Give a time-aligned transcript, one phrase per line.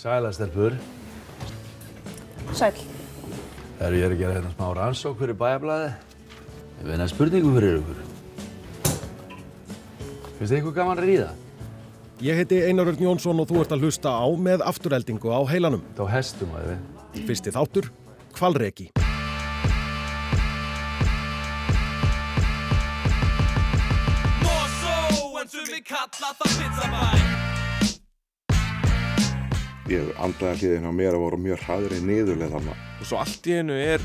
[0.00, 0.76] Sælastelpur.
[2.56, 2.72] Sæl.
[3.76, 5.90] Þegar ég er að gera hérna smá rannsók fyrir bæjablaði.
[6.80, 8.00] Ég veina spurningu fyrir ykkur.
[10.38, 11.28] Finnst þið ykkur gaman að ríða?
[12.24, 15.84] Ég heiti Einar Örn Jónsson og þú ert að hlusta á með afturheldingu á heilanum.
[16.00, 17.22] Þá hestum að við.
[17.28, 17.92] Fyrsti þáttur,
[18.36, 18.88] Kvalreki.
[29.90, 32.76] Ég andaði hliðin á mér að voru mjög hraðri niðurlega þarna.
[33.00, 34.04] og svo allt í einu er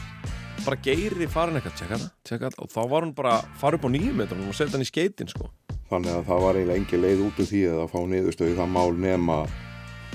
[0.65, 3.85] bara geiri farin eitthvað, tjekka það, tjekka það og þá var hún bara fara upp
[3.85, 5.51] á nýjum metrum og setja hann í skeitin sko
[5.85, 8.95] Þannig að það var eiginlega engi leið út úr því að fá niðurstöðu það mál
[8.97, 9.35] nema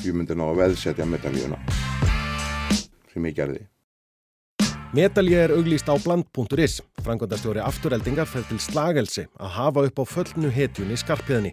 [0.02, 1.58] ég myndi ná að veðsetja medaljuna
[3.12, 3.62] sem ég gerði.
[4.90, 6.80] Medalji er auglýst á bland.is.
[7.06, 11.52] Frangvandastjóri afturheldingar fer til slagelsi að hafa upp á föllnu hetjunni skarpiðinni.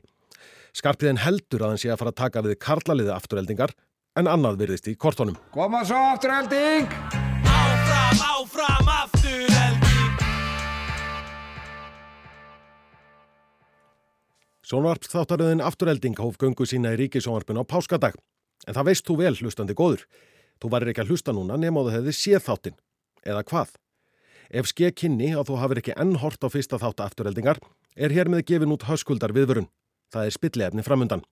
[0.73, 3.73] Skarpiðin heldur að hann sé að fara að taka við karlaliði afturheldingar
[4.17, 5.37] en annað virðist í kortónum.
[5.53, 6.89] Koma svo afturhelding!
[7.47, 9.87] Áfram, áfram, aftur elding
[14.67, 18.17] Sjónvarpsþáttaröðin afturhelding hóf göngu sína í ríkisjónvarpinu á páskadag.
[18.67, 20.03] En það veist þú vel hlustandi góður.
[20.59, 22.75] Þú varir ekki að hlusta núna nema þú hefði séð þáttinn.
[23.23, 23.71] Eða hvað?
[24.51, 27.61] Ef ske kynni að þú hafir ekki enn hort á fyrsta þátt afturheldingar
[27.95, 29.69] er hér með gefin út höskuldar viðvörun.
[30.11, 31.23] Það er spillefni framundan.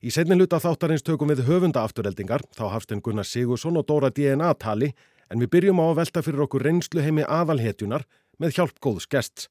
[0.00, 4.54] Í setni hluta þáttarins tökum við höfunda afturheldingar, þá Hafstein Gunnar Sigursson og Dóra DNA
[4.56, 4.94] tali,
[5.28, 8.06] en við byrjum á að velta fyrir okkur reynslu heimi aðalhetjunar
[8.40, 9.50] með hjálp góðs gests.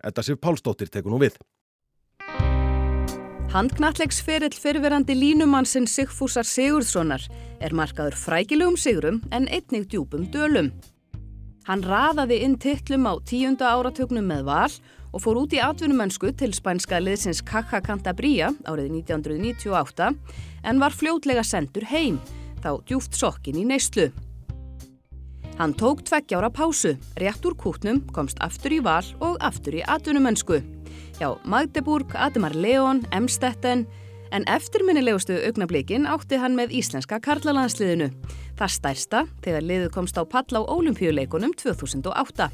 [0.00, 1.36] Edda Sif Pálsdóttir tekur nú við.
[3.52, 7.28] Handknallegsferill fyrirverandi línumannsinn Sigfúsar Sigurðssonar
[7.60, 10.72] er markaður frækilegum sigrum en einnig djúpum dölum.
[11.68, 14.72] Hann raðaði inn titlum á tíunda áratögnum með val
[15.12, 20.10] og fór út í atvinnumönsku til spænska liðsins Kaka Cantabria árið 1998
[20.68, 22.18] en var fljótlega sendur heim,
[22.62, 24.08] þá djúft sokkin í neyslu.
[25.58, 30.60] Hann tók tveggjára pásu, rétt úr kútnum, komst aftur í val og aftur í atvinnumönsku.
[31.18, 33.88] Já, Magdeburg, Ademar Leon, Emstetten,
[34.30, 38.10] en eftirminnilegustu augnablikin átti hann með íslenska karlalandsliðinu.
[38.58, 42.50] Það stærsta þegar liðið komst á pall á ólimpíuleikunum 2008.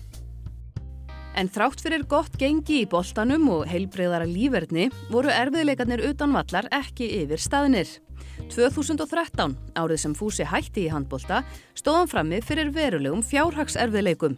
[1.35, 7.09] En þrátt fyrir gott gengi í boltanum og heilbreyðara líferni voru erfiðleikarnir utan vallar ekki
[7.25, 7.89] yfir staðnir.
[8.55, 11.41] 2013, árið sem Fúsi hætti í handbolta,
[11.75, 14.37] stóð hann frammi fyrir verulegum fjárhagserfiðleikum.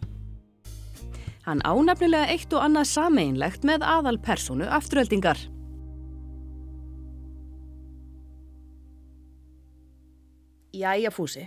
[1.45, 5.37] Hann ánefnilega eitt og annað sameinlegt með aðal personu afturöldingar.
[10.73, 11.45] Jæja Fúsi,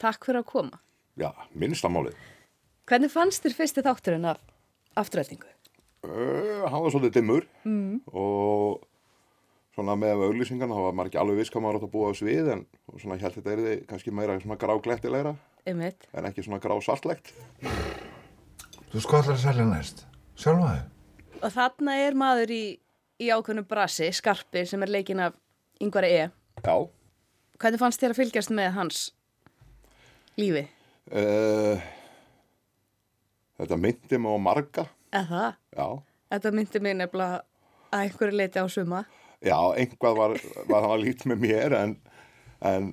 [0.00, 0.80] takk fyrir að koma.
[1.20, 2.16] Já, minnstamálið.
[2.88, 4.40] Hvernig fannst þér fyrsti þátturinn af
[5.00, 5.50] afturöldingu?
[6.04, 8.02] Uh, hann var svolítið dimmur mm.
[8.12, 8.82] og
[9.74, 12.18] svona með auglýsingarna þá var maður ekki alveg viss hvað maður átt að búa á
[12.18, 12.64] svið en
[13.00, 15.32] svona held þetta er þið kannski meira svona gráglettilegra
[15.64, 16.08] Einmitt.
[16.12, 17.32] en ekki svona grásaltlegt.
[18.92, 20.04] Þú skollar að selja næst.
[20.38, 21.40] Sjálfa þig.
[21.40, 22.64] Og þarna er maður í,
[23.24, 25.34] í ákveðnu brasi, skarpi, sem er leikin af
[25.82, 26.28] yngvari E.
[26.62, 26.76] Já,
[27.58, 29.02] Hvernig fannst þér að fylgjast með hans
[30.36, 30.66] lífi?
[31.14, 31.80] uh,
[33.58, 34.84] þetta myndi mig á marga.
[35.14, 35.44] Eða?
[35.76, 35.86] Já,
[36.34, 37.42] Þetta myndi mig nefnilega
[37.94, 39.04] að einhverju leiti á suma.
[39.44, 40.32] já, einhvað var,
[40.70, 41.92] var hann að lít með mér en,
[42.64, 42.88] en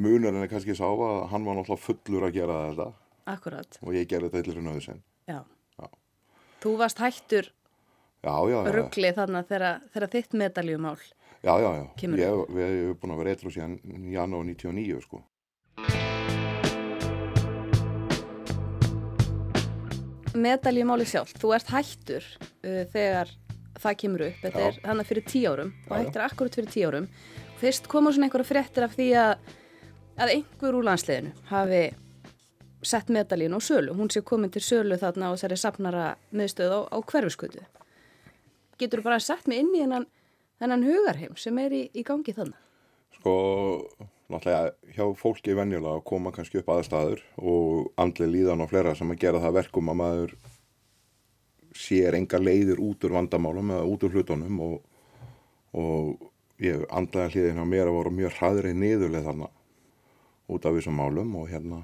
[0.00, 2.88] munurinn er kannski sá að hann var náttúrulega fullur að gera þetta
[3.30, 5.02] Akkurat, og ég gerði þetta yllur nöðusinn.
[5.28, 5.40] já.
[5.78, 5.86] Já.
[6.64, 7.50] Þú varst hættur
[8.20, 8.72] Já, já, já.
[8.74, 10.98] ruggli þarna þegar, þitt medaljumál.
[11.40, 11.84] Já, já, já.
[12.20, 13.76] Ég, við erum búin að vera eitthvað síðan
[14.12, 15.22] janúar 99, sko.
[20.30, 22.26] Medaljumáli sjálf, þú ert hættur
[22.62, 23.32] uh, þegar
[23.80, 24.42] það kemur upp.
[24.44, 27.08] Þetta er hann fyrir tíu árum og hættir akkurat fyrir tíu árum.
[27.60, 29.50] Fyrst koma svona einhverja fréttir af því að,
[30.20, 31.82] að einhver úr landsliðinu hafi
[32.86, 33.96] sett medaljun á sölu.
[33.98, 37.66] Hún sé komin til sölu þarna á þessari safnara miðstöð á, á hverfiskutu.
[38.80, 40.06] Getur þú bara sett mig inn í þennan,
[40.62, 42.56] þennan hugarheim sem er í, í gangi þannig?
[43.18, 43.34] Sko,
[44.30, 49.10] náttúrulega hjá fólki venjulega að koma kannski upp aðstæður og andli líðan og fleira sem
[49.10, 50.34] að gera það verkum að maður
[51.76, 54.76] sér enga leiðir út úr vandamálum eða út úr hlutunum og,
[55.76, 56.28] og
[56.62, 59.48] ég andlega hliðin á mér að voru mjög hraðri niðurleið þarna
[60.50, 61.80] út af þessum málum og hérna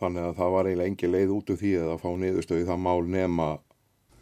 [0.00, 3.04] þannig að það var eiginlega engi leið út úr því að fá niðurstöðu það mál
[3.10, 3.48] nema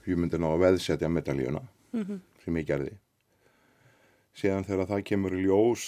[0.09, 1.63] ég myndi ná að veðsetja medaljuna
[2.45, 2.93] sem ég gerði
[4.39, 5.87] síðan þegar það kemur í ljós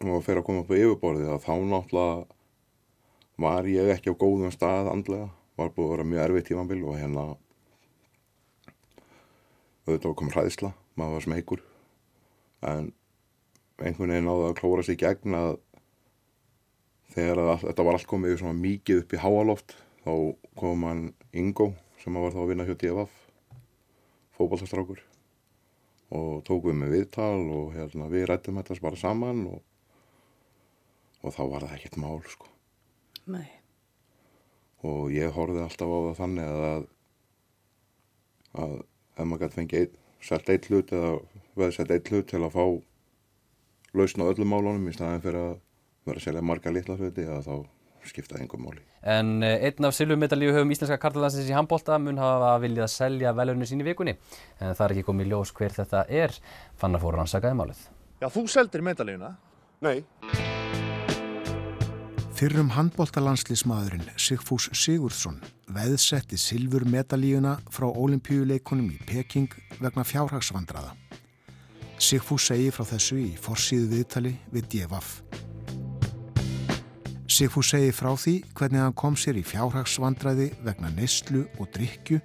[0.00, 2.36] og fer að koma upp á yfirborðið að þá náttúrulega
[3.40, 5.30] var ég ekki á góðum stað andlega.
[5.60, 7.24] Var búið að vera mjög erfið tímanbíl og hérna
[9.84, 11.64] auðvitað kom hræðsla, maður var smeykur.
[12.64, 12.92] En
[13.80, 15.52] einhvern veginn náði að klóra í gegn að
[17.14, 20.12] þegar að, þetta var allt komið svona mikið upp í háaloft þá
[20.60, 21.06] kom hann
[21.36, 23.16] Ingo sem var þá að vinna hjá DFF
[24.38, 25.02] fótballtastrákur
[26.10, 29.60] og tók við með viðtal og hérna, við rættum þetta bara saman og,
[31.22, 32.48] og þá var það ekkert mál sko.
[33.30, 33.46] Nei.
[34.82, 36.86] og ég horfði alltaf á það þannig að
[38.60, 41.10] að ef maður gæti fengið selt eitt hlut eða
[41.60, 42.64] veði sett eitt hlut til að fá
[43.94, 45.52] lausn á öllum málunum í staðin fyrir að
[46.08, 47.54] vera að selja marga litla hluti að þá
[48.08, 48.82] skiptaði einhver máli.
[49.02, 53.68] En eh, einn af silfurmedalíu höfum íslenska kartalansins í handbólta mun hafa viljað selja velunni
[53.68, 54.16] sín í vikunni.
[54.60, 56.36] En það er ekki komið í ljós hver þetta er.
[56.80, 57.84] Fannar fór rannsakaði málið.
[58.20, 59.34] Já, þú seldir medalíuna.
[59.84, 60.00] Nei.
[62.40, 65.42] Fyrrum handbóltalandslismadurinn Sigfús Sigurðsson
[65.76, 70.94] veðsetti silfur medalíuna frá olimpíuleikunum í Peking vegna fjárhagsvandraða.
[72.00, 75.29] Sigfús segi frá þessu í forsýðu viðtali við DFF.
[77.30, 82.18] Sigfús segi frá því hvernig hann kom sér í fjárhagsvandræði vegna neyslu og drikju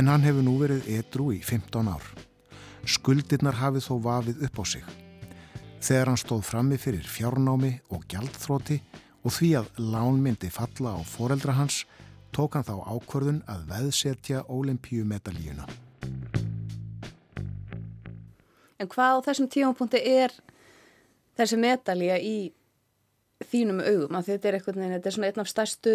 [0.00, 2.06] en hann hefur nú verið edru í 15 ár.
[2.88, 4.86] Skuldirnar hafið þó vafið upp á sig.
[5.84, 8.80] Þegar hann stóð frammi fyrir fjárnámi og gjaldþróti
[9.20, 11.82] og því að lán myndi falla á foreldra hans
[12.32, 15.68] tók hann þá ákvörðun að veðsetja olimpíumedalíuna.
[18.80, 20.32] En hvað á þessum tímapunkti er
[21.36, 22.38] þessi medalja í
[23.44, 24.16] þínum augum?
[24.18, 25.94] Að þetta er eitthvað, þetta er svona einn af stærstu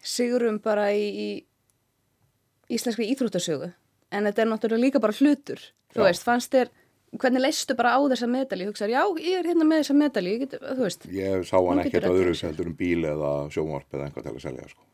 [0.00, 3.72] sigurum bara í, í íslenskri íþróttasögu.
[4.10, 5.60] En þetta er náttúrulega líka bara hlutur.
[5.94, 6.06] Þú Já.
[6.06, 6.70] veist, fannst þér,
[7.20, 8.70] hvernig leistu bara á þessa medalju?
[8.70, 11.06] Hugsaður, já, ég er hérna með þessa medalju, ég get, þú veist.
[11.14, 12.48] Ég sá hann ekkert reddað öðru sér.
[12.52, 14.86] heldur um bíl eða sjónvarp eða einhvað til að selja sko.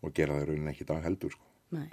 [0.00, 1.44] og gera það í rauninni ekki dag heldur sko.
[1.76, 1.90] Nei.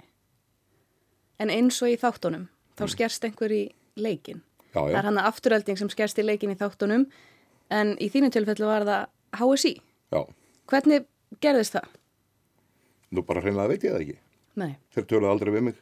[1.38, 2.46] En eins og í þáttunum,
[2.78, 3.62] þá skerst einhver í
[4.00, 4.40] leikin.
[4.72, 7.04] Já, Það já, er hann að afturölding sem skerst í leikin í þáttunum,
[7.74, 9.06] en í þínu tilfellu var það
[9.38, 9.74] HSI.
[10.14, 10.20] já.
[10.68, 11.06] Hvernig
[11.40, 11.86] gerðist það?
[13.16, 14.18] Nú bara hreinlega veit ég það ekki.
[14.60, 14.72] Nei.
[14.92, 15.78] Þeir töluðu aldrei við mig.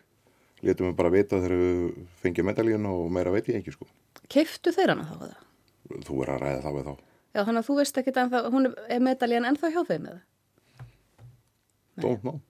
[0.62, 3.88] Létum við bara vita þegar við fengið medalíun og meira veit ég ekki sko.
[4.32, 5.42] Keiftu þeir hana þá að það?
[6.06, 6.94] Þú er að ræða það við þá.
[7.36, 10.20] Já, þannig að þú veist ekki að hún er medaljan ennþá hjá þeim eða?
[12.00, 12.40] Don't know.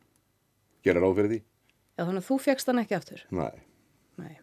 [0.86, 1.40] Gerir ráð fyrir því?
[1.96, 3.24] Já, þannig að þú fegst hann ekki aftur.
[3.34, 3.64] Nei.
[4.20, 4.34] Nei.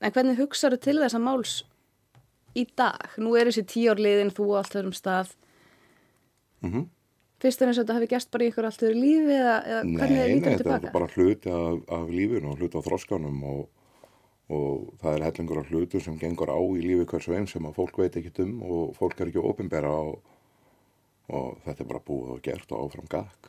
[0.00, 1.60] En hvernig hugsaðu til þessa máls
[2.56, 3.12] í dag?
[3.22, 5.36] Nú er þessi tíórliðin, þú og allt þessum stað.
[6.64, 6.88] Mm
[7.40, 9.84] Fyrst er eins og þetta hafi gæst bara í ykkur allt öðru lífi eða, eða
[9.86, 10.88] hvernig Nei, lítur nei, þetta þetta tilbaka?
[10.90, 13.62] er bara hluti af, af lífinu og hluti af þroskanum og,
[14.52, 17.68] og það er hellingur af hlutum sem gengur á í lífi hvers og einn sem
[17.70, 20.20] að fólk veit ekki um og fólk er ekki ofinbera og,
[21.32, 23.48] og þetta er bara búið og gert og áfram gakk.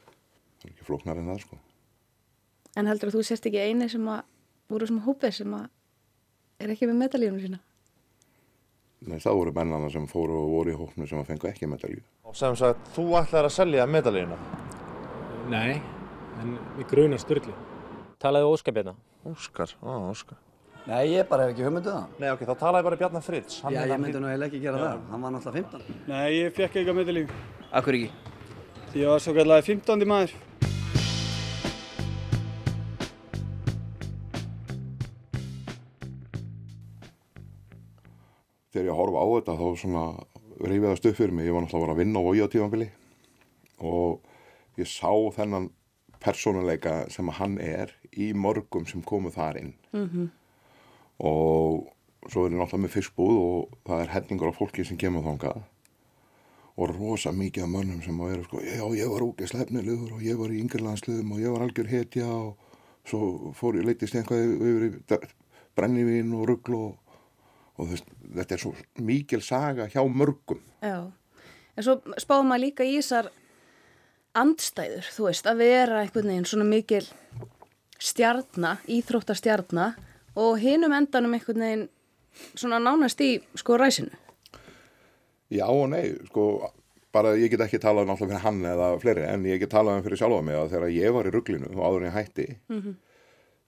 [0.62, 1.60] Það er ekki flóknar en það sko.
[2.80, 4.24] En heldur að þú sérst ekki eini sem að
[4.72, 5.68] voru sem hópið sem að
[6.64, 7.60] er ekki með medaljónu sína?
[9.02, 12.04] Nei, það voru mennana sem fóru og voru í hóknu sem að fengu ekki medalju.
[12.30, 14.38] Og sem sagt, þú ætlar að selja medalíuna.
[15.50, 15.80] Nei,
[16.44, 17.56] en við grunar styrli.
[18.22, 18.94] Talaðu óskap hérna.
[19.26, 20.38] Óskar, á, Óskar.
[20.86, 22.14] Nei, ég bara hef ekki hugmyndu það.
[22.22, 23.58] Nei, ok, þá talaði bara Bjarnar Fritz.
[23.66, 25.04] Hann Já, ég myndi nú eiginlega ekki gera það.
[25.12, 26.00] Hann var náttúrulega 15.
[26.10, 27.42] Nei, ég fekk ekki að medalíu.
[27.82, 28.10] Akkur ekki?
[28.94, 30.08] Því ég var svo kallega 15.
[30.10, 30.34] maður.
[38.72, 40.04] Þegar ég horfa á þetta þá svona
[40.62, 41.48] reyfið það stuð fyrir mig.
[41.48, 42.90] Ég var náttúrulega að vinna á Vogi á tímanbili
[43.82, 45.72] og ég sá þennan
[46.22, 49.74] persónuleika sem að hann er í mörgum sem komu þar inn.
[49.92, 50.30] Mm
[51.22, 51.92] og
[52.30, 55.62] svo er ég náttúrulega með fiskbúð og það er hellingur af fólki sem kemur þangað
[56.82, 60.24] og rosa mikið af mönnum sem að vera sko, já ég var ógeð slefnilegur og
[60.26, 64.56] ég var í yngirlandsliðum og ég var algjör hetja og svo fór ég leitist eitthvað
[64.56, 65.28] yfir
[65.78, 66.96] brennivín og rugl og,
[67.82, 68.04] og þess,
[68.38, 71.00] þetta er svo mikil saga hjá mörgum Já,
[71.76, 73.32] en svo spáðum maður líka í þessar
[74.38, 77.04] andstæður, þú veist, að vera einhvern veginn svona mikil
[78.02, 79.90] stjarna, íþróttastjarna
[80.40, 81.88] og hinum endanum einhvern veginn
[82.56, 84.14] svona nánast í sko ræsinu.
[85.52, 86.46] Já og nei, sko,
[87.12, 90.06] bara ég get ekki talað náttúrulega fyrir hann eða fleiri en ég get talað um
[90.06, 92.96] fyrir sjálfa mig að þegar ég var í rugglinu og áður en ég hætti Mhm.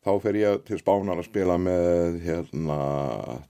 [0.04, 2.80] Þá fer ég til Spánar að spila með hérna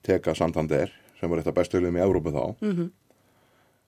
[0.05, 2.91] Teka Santander sem var eitt af bestu liðum í Evrópu þá Mhm.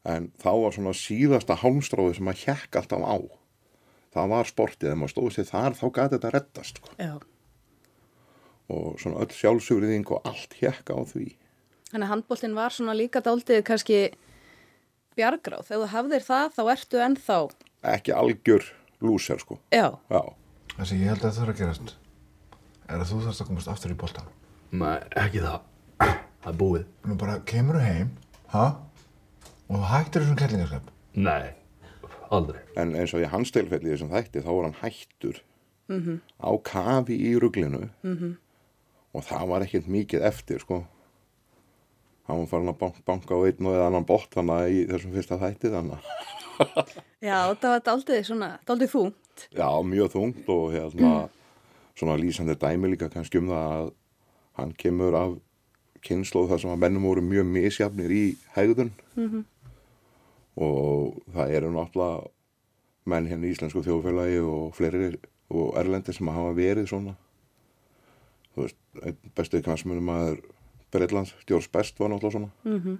[0.06, 3.18] en þá var svona síðasta hálmstróði sem að hjekk alltaf á
[4.16, 6.90] það var sportið, ef maður stóð sér þar þá gæti þetta reddast sko.
[7.00, 7.20] Já.
[8.70, 11.26] og svona öll sjálfsugriðing og allt hjekka á því
[11.92, 13.98] Þannig að handbóltinn var svona líka dálítið kannski
[15.16, 15.62] bjargráð.
[15.68, 17.38] Þegar þú hafðir það, þá ertu ennþá,
[17.94, 18.66] ekki algjör
[19.06, 20.22] lúser sko já, Já,
[20.76, 21.94] Það sem ég held að það þurfa að gerast
[22.90, 24.28] er að þú þarfst að komast aftur í boltan.
[24.72, 25.60] Nei, ekki það.
[26.00, 26.86] Það er búið.
[27.10, 28.10] Nú bara kemur þú heim,
[28.54, 28.66] ha?
[29.70, 30.90] Og þú hættir þessum kellingarskap.
[31.16, 31.54] Nei,
[32.32, 32.62] aldrei.
[32.78, 35.40] En eins og í hans tilfelli þessum þætti þá var hann hættur
[35.90, 36.20] Mhm.
[36.42, 38.38] á kafi í ruglinu Mhm.
[39.14, 40.86] og það var ekkert mikið eftir sko.
[42.28, 45.14] Hann var farin að bank, banka á einn og eða annan bótt þannig í þessum
[45.14, 46.00] fyrsta þætti þannig.
[46.60, 49.14] að- Já, það var daldið svona, daldið þú.
[49.52, 51.30] Já, mjög þungt og hérna
[51.96, 53.92] svona lýsandi dæmi líka kannski um það að
[54.60, 55.36] hann kemur af
[56.06, 58.24] kynnslóð þar sem að mennum voru mjög misjafnir í
[58.56, 59.46] hegðun Mhm.
[60.58, 62.28] og það eru náttúrulega
[63.06, 65.10] menn hérna í íslensku þjóðfélagi og fleiri
[65.50, 67.16] og erlendi sem hafa verið svona
[68.56, 70.38] þú veist, einn bestu knasmunum að
[70.92, 72.98] Breitlands, George Best var náttúrulega svona Mhm.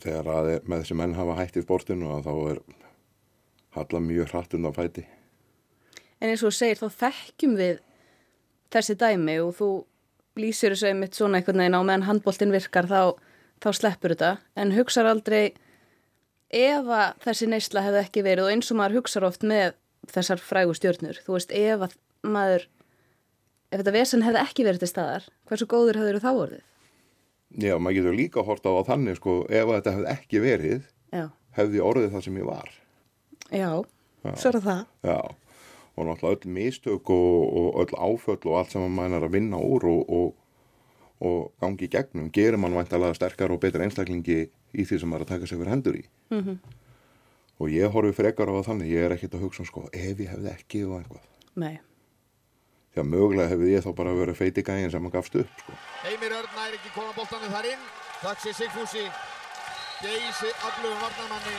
[0.00, 2.58] þegar að með þessi menn hafa hætt í sportinu og þá er
[3.76, 5.04] halla mjög hratt undan fæti
[6.20, 7.78] En eins og segir, þá þekkjum við
[8.74, 9.68] þessi dæmi og þú
[10.40, 13.16] lýsir þessu einmitt svona einhvern veginn á meðan handbóltin virkar þá,
[13.62, 14.32] þá sleppur þetta.
[14.56, 15.54] En hugsar aldrei
[16.52, 19.74] ef að þessi neysla hefði ekki verið og eins og maður hugsar oft með
[20.12, 21.18] þessar frægu stjórnur.
[21.24, 21.96] Þú veist, ef að
[22.26, 22.66] maður,
[23.72, 26.64] ef þetta vesen hefði ekki verið til staðar, hversu góður hefur þá orðið?
[27.62, 30.86] Já, maður getur líka hort á að þannig sko, ef að þetta hefði ekki verið
[31.14, 31.24] Já,
[31.56, 32.70] hefði orðið það sem ég var
[33.54, 33.68] já,
[34.26, 34.32] Já.
[34.42, 34.80] svo er það.
[35.06, 35.18] Já,
[35.96, 39.60] og náttúrulega öll mistök og, og öll áföll og allt sem maður er að vinna
[39.60, 40.34] úr og, og,
[41.24, 44.42] og gangi í gegnum gerir mann væntalega sterkar og betur einstaklingi
[44.76, 46.58] í því sem maður er að taka sig fyrir hendur í Mm
[47.56, 50.18] og ég horfi frekar á það þannig, ég er ekkert að hugsa um sko, ef
[50.20, 51.22] ég hefði ekki og einhvað
[51.56, 51.78] Nei.
[52.92, 55.78] því að mögulega hefði ég þá bara verið feiti gægin sem maður gafst upp sko.
[56.02, 57.86] Heimir Örn nær ekki koma boltanum þar inn.
[58.20, 59.06] Takk sér Sigfúsi.
[60.02, 61.58] Geysi allum varnamanni.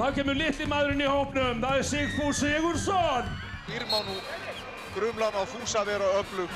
[0.00, 3.30] Það kemur litli maðurinn í hópnum, það er Sigfús Sigursson.
[3.70, 4.14] Írmá nú
[4.94, 6.50] grumlan á Fúsa vera öflug.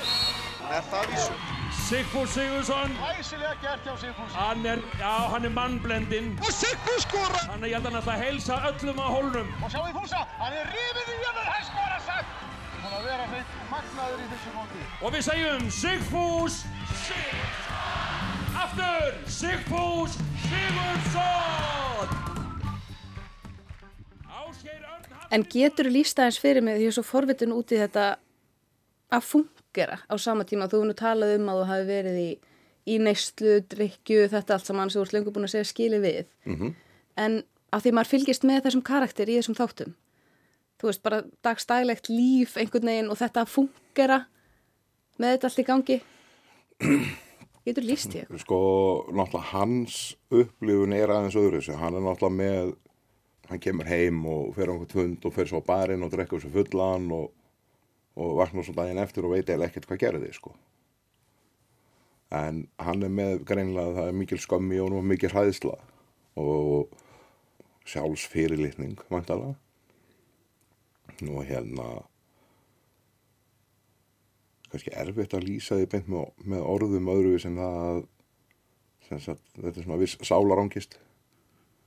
[0.74, 1.36] Er það vísum?
[1.84, 4.34] Sigfús Sigursson, Æsilega gert hjá Sigfúsi.
[4.34, 6.38] hann er, já, hann er mannblendinn.
[6.40, 7.40] Og Sigfús skora!
[7.50, 9.48] Hann er, ég held að hann ætla að heilsa öllum á hólnum.
[9.62, 12.26] Og sjáu í Fúsa, hann er rifið í jöfnur, hann skora satt.
[12.84, 14.82] Hún að vera hreint magnaður í þessu móti.
[15.02, 16.54] Og við segjum Sigfús
[17.04, 17.32] Sig...
[18.64, 20.12] Aftur, Sigfús
[20.48, 22.23] Sigursson.
[25.32, 28.18] En getur aðeins fyrir mig því ég er svo forvitin út í þetta
[29.14, 30.68] að fungera á sama tíma.
[30.68, 32.30] Þú nú talað um að þú hafi verið í,
[32.86, 36.24] í neyslu, drikju, þetta allt saman sem þú ert lengur búin að segja skili við.
[36.44, 36.74] Mm
[37.16, 39.94] en af því maður fylgist með þessum karakter í þessum þáttum
[40.80, 44.18] þú veist bara dagstæglegt líf einhvern veginn og þetta að fungera
[45.20, 45.98] með þetta allt í gangi.
[47.64, 48.58] Getur líst ég sko,
[49.14, 52.74] náttúrulega hans upplifun er aðeins öðru þessu, hann er náttúrulega með
[53.48, 56.42] hann kemur heim og fer á einhvern fund og fer svo á barinn og drekkur
[56.42, 57.32] svo fullan og,
[58.16, 60.54] og vaknar svo daginn eftir og veit eða ekkert hvað gerði sko.
[62.34, 65.76] En hann er með greinlega það er mikil skömmi og mikil hræðsla
[66.40, 66.96] og
[67.84, 69.52] sjálfsfyrirlitning vantala
[71.22, 71.86] nú hérna
[74.72, 78.02] kannski erfitt að lýsa því beint með, með orðum öðru sem það að
[79.04, 80.96] sem sagt, þetta er svona viss sálarangist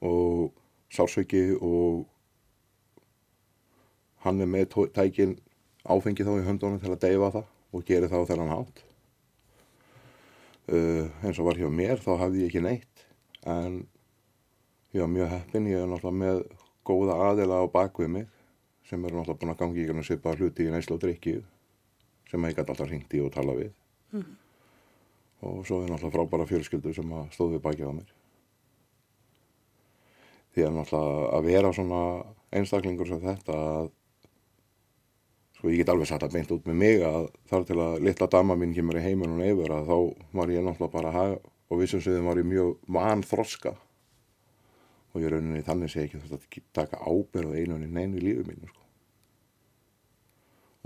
[0.06, 0.54] og
[0.94, 2.06] sársveiki og
[4.26, 5.38] hann er með tækin
[5.88, 8.82] áfengi þá í höndunum til að deyfa það og gerir það á þennan hátt.
[10.68, 13.06] Uh, eins og var hjá mér þá hafði ég ekki neitt
[13.48, 13.86] en
[14.92, 16.42] ég var mjög heppin ég er náttúrulega með
[16.88, 18.28] góða aðila á bakvið mig
[18.90, 21.38] sem eru náttúrulega búin að gangi í gegnum svipaða hluti í neyslu og drikki
[22.28, 23.72] sem ég gæti alltaf hringt í og tala við.
[25.48, 28.17] Og svo er náttúrulega frábæra fjölskyldu sem að stóð við bakið á mér
[30.58, 32.02] því að náttúrulega að vera svona
[32.58, 33.90] einstaklingur sem þetta að
[35.58, 38.28] sko ég get alveg satt að beint út með mig að þar til að litla
[38.34, 39.98] dama mín kemur í heiminn og neyfur að þá
[40.38, 41.38] var ég náttúrulega bara að haga
[41.68, 43.74] og vissum sviðum var ég mjög van þroska
[45.14, 48.46] og ég rauninni þannig sé ekki þetta að taka ábyrð og einu neinu í lífi
[48.48, 48.84] mínu sko.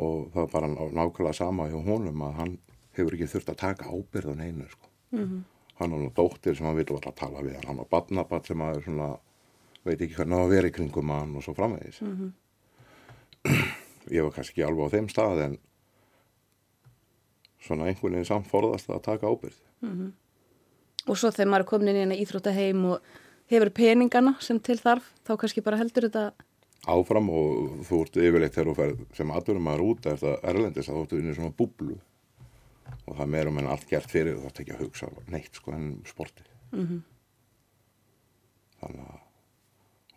[0.01, 2.54] og það var bara ná- nákvæmlega sama hjá honum að hann
[2.98, 4.88] hefur ekki þurft að taka ábyrð og neinu sko.
[5.12, 5.44] Mhm.
[5.82, 8.58] hann var nú dóttir sem hann vil vera að tala við hann, var badnabatt sem
[8.62, 9.18] að svona,
[9.85, 12.01] veit ekki hvernig á að vera í kringum hann og svo framvegis.
[12.01, 12.31] Mhm.
[14.11, 15.57] ég var kannski ekki alveg á þeim stað en
[17.61, 20.11] svona einhvern veginn samt forðast að taka ábyrð Mhm.
[21.09, 23.01] Og svo þegar maður er komin inn í eina íþrótta heim og
[23.50, 26.33] hefur peningana sem til þarf, þá kannski bara heldur þetta,
[26.85, 30.89] áfram og þú ert yfirleitt þegar þú ferð sem atvinnum maður út er það erlendis
[30.89, 31.97] að þú ert inn í svona búblu.
[33.07, 35.71] Og það er meira menn allt gert fyrir þú þarf ekki að hugsa neitt sko
[35.73, 37.01] en sporti mm
[38.81, 39.19] þannig að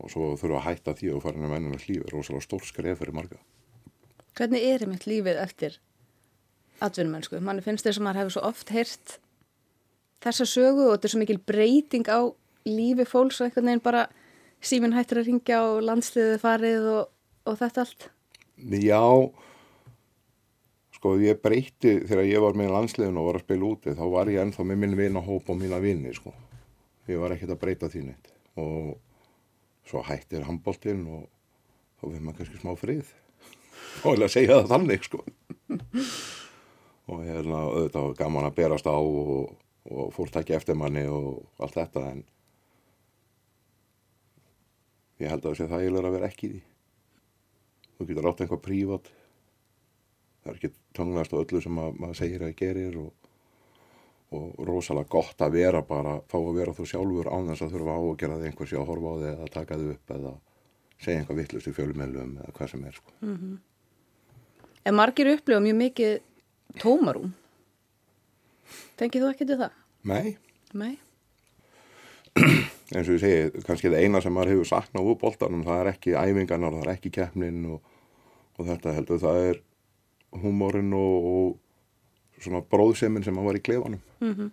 [0.00, 2.98] og svo þurfa að hætta því og fara inn í mennina hlífi rosalega stór skref
[3.02, 3.42] fyrir marga
[4.38, 5.78] hvernig er einmitt lífið eftir
[6.82, 7.38] atvinnumennsku.
[7.42, 9.16] Manni finnst þess að maður hefur svo oft heyrt
[10.24, 12.20] þessa sögu og þetta er svo mikil breyting á
[12.66, 14.04] lífi fólks og einhvern veginn bara
[14.64, 17.10] síminn hættir að ringja og landsliðið farið og,
[17.44, 18.06] og þetta allt.
[18.80, 19.02] Já,
[20.96, 24.32] sko ég breytti þegar ég var með landsliðin og var að spila úti þá var
[24.32, 26.32] ég ennþá með minn vinahóp og mína vini sko.
[27.10, 28.94] Ég var ekkert að breyta því neitt og
[29.88, 31.28] svo hættir handbóltinn og
[32.00, 33.12] þá við maður kannski smá frið.
[34.04, 35.22] Og ég að segja það þannig sko.
[37.10, 39.50] og hérna auðvitað var gaman að berast á og,
[39.90, 42.22] og fólk takja eftir manni og allt þetta en
[45.20, 46.62] ég held að það sé þægilega að vera ekki í því.
[47.94, 49.10] Þú getur átt einhvað prívat.
[50.42, 53.23] Það er ekki tónglast á öllu sem að, maður segir að gerir og,
[54.34, 57.94] og rosalega gott að vera bara, fá að vera þú sjálfur án þess að þurfa
[57.94, 60.34] á að gera þig einhversi að horfa á þig eða taka þig upp eða
[61.04, 63.16] segja einhvað vittlust í fjölumellum eða hvað sem er sko.
[63.20, 63.56] Mm -hmm.
[64.84, 66.18] En margir upplifa mjög mikið
[66.82, 67.32] tómarúm.
[68.96, 69.70] Tengið þú ekki til það?
[70.04, 70.36] Nei,
[70.74, 70.98] Nei.
[72.94, 75.90] eins og ég segi, kannski það eina sem maður hefur saknað úr boltanum, það er
[75.92, 77.92] ekki æfingarnar, það er ekki keppnin og,
[78.58, 79.60] og þetta heldur, það er
[80.42, 81.52] húmórin og, og
[82.44, 84.50] svona bróðsemin sem maður var í klefanum Mm -hmm.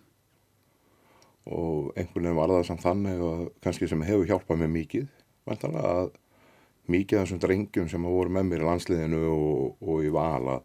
[1.46, 5.08] og einhvern veginn var það samt þannig og kannski sem hefur hjálpað mér mikið
[5.46, 6.12] vantanlega að
[6.92, 10.48] mikið af þessum drengjum sem hafa voru með mér í landsliðinu og, og í val
[10.56, 10.62] að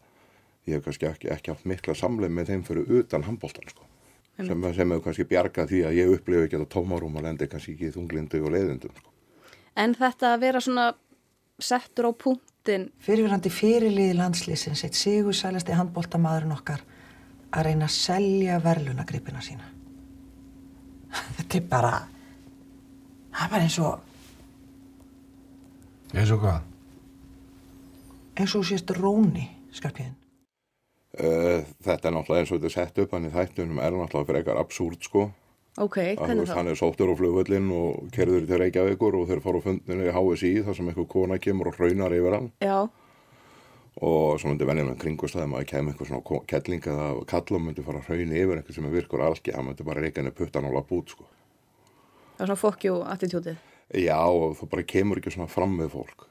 [0.66, 3.84] ég hef kannski ekki, ekki haft mikla samleið með þeim fyrir utan handbóltan sko.
[4.36, 7.76] sem, sem hefur kannski bjargað því að ég upplifi ekki þetta tómarum og lendi kannski
[7.76, 9.14] ekki þunglindu og leiðindum sko.
[9.76, 10.86] En þetta að vera svona
[11.62, 16.82] settur á punktin Fyrirverandi fyrirliði landslýsins eitt sigur sælasti handbóltamaðurinn okkar
[17.52, 19.68] að reyna að selja verðlunagripina sína.
[21.38, 21.92] Þetta er bara,
[23.32, 24.02] það er bara eins og,
[26.16, 26.60] Eins og hvað?
[28.36, 30.14] eins og sést róni, skarpiðin.
[31.16, 34.28] Uh, þetta er náttúrulega eins og þetta er sett upp hann í þættunum er náttúrulega
[34.28, 35.22] frekar absúrt sko
[35.80, 36.52] Ok, hvernig þá?
[36.58, 40.12] hann er sóttur á flugvöllin og kerður til Reykjavíkur og þeir fara á fundinu í
[40.12, 42.76] HSI þar sem einhver kona kemur og hraunar yfir hann Já,
[43.96, 47.98] og svo myndi venjulega kringustæðum að það kemur einhver svona kelling eða kalla myndi fara
[48.02, 50.74] að hrauni yfir einhver sem er virkur algi, hann myndi bara reyka henni puttan og
[50.76, 51.24] lapp út sko.
[52.36, 53.56] það er svona fokkjú attitútið.
[53.94, 54.20] Já
[54.58, 56.26] þú bara kemur ekki svona fram með fólk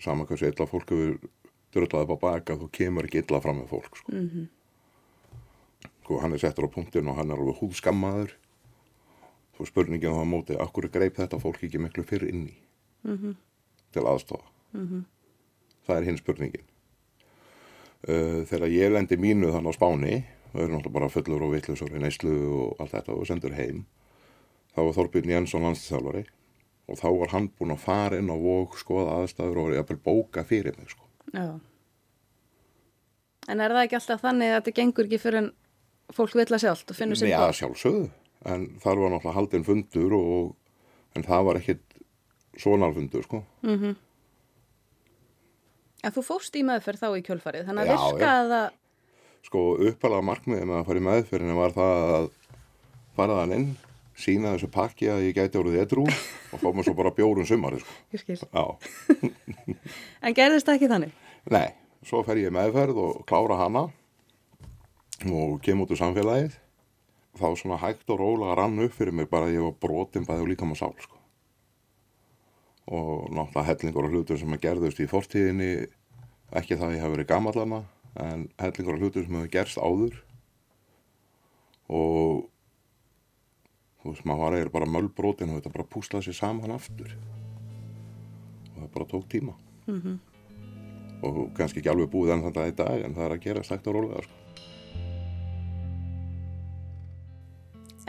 [0.00, 1.18] saman hversu illa fólk hefur
[1.72, 4.12] drullaði upp á baka, þú kemur ekki illa fram með fólk sko.
[4.12, 4.46] Mm -hmm.
[6.04, 8.30] sko, hann er settur á punktin og hann er alveg húðskammaður
[9.58, 12.54] þú spurningin á það móti akkur greip þetta fólk ekki miklu fyrir inn í
[13.04, 13.36] Mhm.
[13.92, 14.44] til aðstofa
[15.86, 16.64] það er hinn spurningin
[18.08, 20.14] uh, þegar ég lendi mínu þannig á Spáni
[20.52, 23.84] og eru náttúrulega bara fullur og vitlusur í neyslu og allt þetta og sendur heim
[24.72, 26.24] þá var Þorbjörn Jensson landslýþjálfari
[26.90, 30.44] og þá var hann búinn að fara inn á vók skoða aðstæður og jafnvel bóka
[30.44, 31.06] fyrir mig sko.
[33.48, 35.52] En er það ekki alltaf þannig að þetta gengur ekki fyrir en
[36.12, 37.54] fólk vil að sjálft og finnur sér Já, góð?
[37.60, 38.04] sjálfsögðu
[38.52, 40.54] en þar var náttúrulega haldinn fundur og,
[41.16, 41.84] en það var ekkit
[42.60, 43.44] svona fundur sko.
[43.62, 43.94] Mm
[46.02, 48.76] En þú fórst í meðferð þá í kjölfarið, þannig að Já, virkaði það,
[49.46, 52.26] sko uppalega markmiðið með að fara í meðferðinu var það að
[53.18, 53.68] fara þann inn
[54.22, 57.80] sína þessu pakki að ég gæti orðið edrú og fá mér svo bara bjórun sumari
[57.80, 57.94] sko.
[58.12, 58.36] ég skil.
[58.42, 58.64] Já,
[60.26, 61.14] En gerðist það ekki þannig?
[61.54, 61.70] nei,
[62.06, 63.86] svo fer ég meðferð og klára hana
[65.30, 66.58] og kem út úr samfélagið
[67.38, 70.44] þá svona hægt og rólega rann upp fyrir mig bara að ég var brotin bæði
[70.44, 71.21] og líka maður sál sko.
[72.92, 75.70] Og náttúrulega hellingur og hlutur sem að gerðust í fortíðinni
[76.52, 77.82] ekki það að ég hef verið gamallana
[78.22, 80.18] en hellingur og hlutur sem hefur gerst áður.
[81.92, 82.42] Og
[84.02, 87.16] þú veist maður var eiginlega bara mölbrotin og þetta bara púslaði sér saman aftur.
[88.74, 89.56] Og það bara tók tíma.
[89.86, 90.20] Mm
[91.22, 93.64] og kannski ekki alveg búið enn þann dag í dag en það er að gera
[93.66, 94.38] stækt og rólega sko.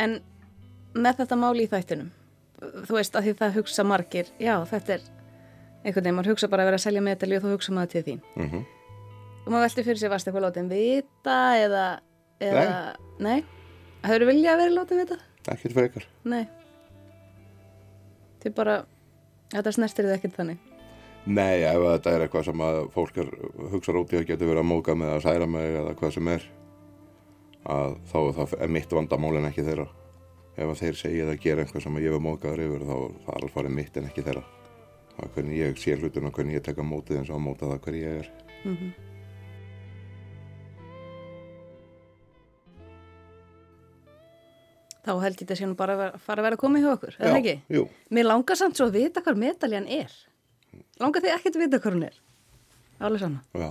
[0.01, 0.17] En
[0.97, 2.09] með þetta máli í þættinum,
[2.87, 5.03] þú veist að því það hugsa margir, já þetta er
[5.83, 8.03] einhvern veginn, maður hugsa bara að vera að selja medalju og þá hugsa maður til
[8.07, 8.23] þín.
[8.35, 8.65] mm -hmm.
[9.43, 11.99] Og maður velti fyrir sér, varst eitthvað látið vita eða,
[12.39, 13.43] eða, nei,
[14.03, 15.17] hefur viljað að vera látið vita?
[15.51, 16.47] ekkert frekar Nei.
[18.43, 18.85] Þið bara,
[19.51, 20.57] þetta snertir þið ekkert þannig.
[21.25, 23.19] Nei, ef þetta er eitthvað sem að fólk
[23.71, 26.27] hugsa út í að geta verið að móka með að særa mig eða hvað sem
[26.27, 26.47] er
[27.63, 28.17] að þá
[28.59, 29.87] er mitt vandamál en ekki þeirra
[30.53, 33.37] ef að þeir segja eða gera eitthvað sem ég var mókaður yfir þá það er
[33.39, 34.43] alveg farið mitt en ekki þeirra
[35.13, 37.45] það er hvernig ég sé hlutin og hvernig ég tek á mótið eins og að
[37.47, 38.31] móta það hver ég er
[38.63, 38.93] Mm
[45.03, 47.15] Þá held ég þetta sé nú bara að fara að vera að koma hjá okkur,
[47.19, 47.55] eða Já, ekki?
[47.75, 47.81] jú.
[48.15, 50.13] Mér langar samt svo að vita hvað medaljan er.
[51.03, 52.19] Langar þið ekkert að vita hvað hún er?
[53.03, 53.35] Alveg sann.
[53.59, 53.67] Já.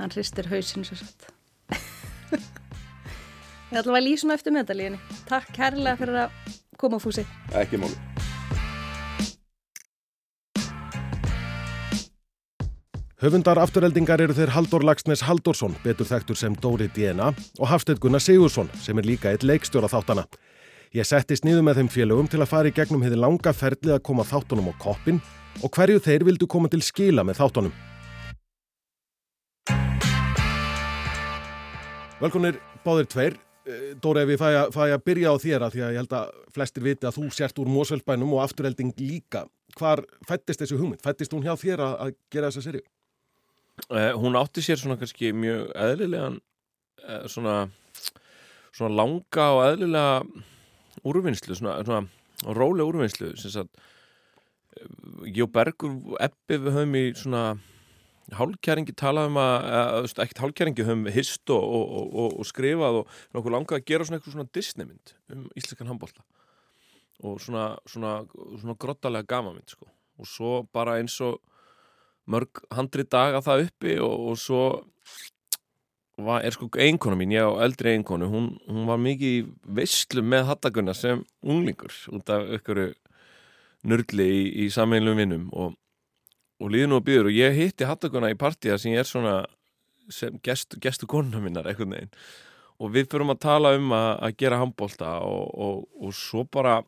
[0.00, 1.28] Hann hristir hausinn svo sett.
[3.76, 4.98] Ég ætla að lýsa nú eftir medalíunni.
[5.28, 7.26] Takk kærlega fyrir að koma fúsi.
[7.52, 7.92] Ekki máli.
[13.20, 18.24] Höfundar afturheldingar eru þeir Haldur Lagsnes Haldursson, betur þekktur sem Dóri DNA og Hafstedt Gunnar
[18.24, 20.24] Sigursson sem er líka eitt leikstjóra þáttana.
[20.96, 24.04] Ég settist niður með þeim félögum til að fara í gegnum hefði langa ferlið að
[24.08, 25.20] koma þáttunum á koppin
[25.60, 27.76] og hverju þeir vildu koma til skila með þáttunum.
[32.24, 33.42] Velkonir báðir tveir.
[33.66, 36.00] Eh, Dóri, ef ég fæ að, fæ að byrja á þér að því að ég
[36.00, 39.42] held að flestir viti að þú sért úr Mósveldbænum og afturhelding líka.
[39.76, 41.02] Hvar fættist þessu hugmynd?
[41.02, 42.84] Fættist hún hjá þér að, að gera þessa serju?
[43.90, 47.56] Uh, hún átti sér svona kannski mjög eðlilegan uh, svona,
[48.70, 50.14] svona langa og eðlilega
[51.02, 53.66] úrvinnslu, svona, svona rólega úrvinnslu uh,
[55.26, 57.42] ég og Bergur Ebbi við höfum í svona
[58.34, 63.12] hálkjæringi talað um að, að ekkert hálkjæringi höfum hist og, og, og, og skrifað og
[63.36, 66.24] nokkuð langað að gera svona eitthvað svona Disneymynd um íslenskan handbólta
[67.24, 68.16] og svona, svona,
[68.60, 69.88] svona grottalega gamamynd sko.
[70.20, 71.38] Og svo bara eins og
[72.26, 74.62] mörg handri daga það uppi og, svo
[76.18, 79.42] var, er sko einkonu mín, ég á eldri einkonu hún, hún var mikið í
[79.78, 82.82] veistlu með hattaguna sem unglingur út af ykkur
[83.86, 85.76] nördli í, í sameinlum vinnum og,
[86.60, 89.36] og nú að býður og ég hitti hattaguna í partíða sem ég er svona
[90.12, 92.12] sem gestu, gestu konuna minnar eitthvað neginn
[92.76, 96.80] og við fyrum að tala um að, að gera handbólta og, og, og svo bara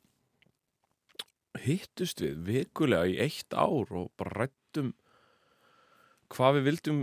[1.65, 4.93] hittust við vikulega í eitt ár og bara rættum
[6.33, 7.01] hvað við vildum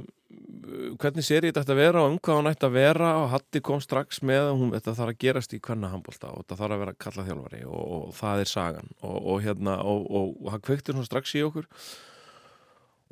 [1.00, 3.82] hvernig séri þetta að vera og um hvað hann ætti að vera og Hatti kom
[3.84, 6.84] strax með að hún þetta þarf að gerast í hvernig handbólta og þetta þarf að
[6.84, 8.92] vera kallað þjálfari og, og það er sagan.
[9.02, 12.15] Og, og hérna og, og hann kveiktir hún strax í okkur og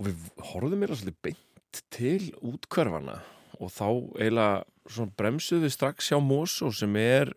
[0.02, 3.20] við horfðum mér að svolítið beint til útkverfana
[3.60, 3.88] og þá
[4.20, 7.34] eiginlega svona bremsuð við strax hjá Mosó sem er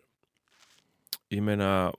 [1.33, 1.91] ég meina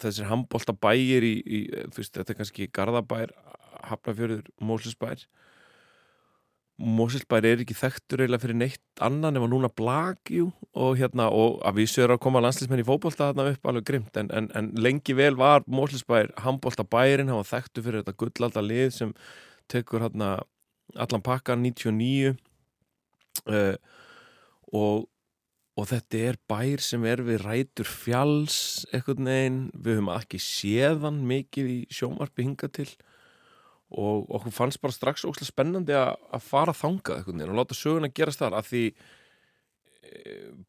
[0.00, 1.58] þessir handbólta bæir í, í
[1.92, 3.34] fyrst, þetta er kannski Garðabær
[3.88, 5.26] Hafnafjörður, Móslisbær
[6.80, 11.60] Móslisbær er ekki þekktur eiginlega fyrir neitt annan ef að núna blagjú og hérna og
[11.68, 14.70] að við séum að koma landslismenn í fókbólta þarna upp alveg grimt en, en, en
[14.80, 19.14] lengi vel var Móslisbær handbólta bærin, hann var þekktur fyrir þetta gullalda lið sem
[19.70, 20.32] tekur hérna
[20.96, 22.34] allan pakkan 99
[23.46, 23.76] uh,
[24.72, 25.08] og
[25.72, 28.56] og þetta er bær sem er við rætur fjalls
[28.92, 32.90] eitthvað neginn, við höfum ekki séðan mikið í sjómarpi hinga til.
[32.90, 33.11] og
[33.92, 38.42] okkur fannst bara strax óslega spennandi að, að fara þangað eitthvað og láta söguna gerast
[38.42, 38.84] þar að því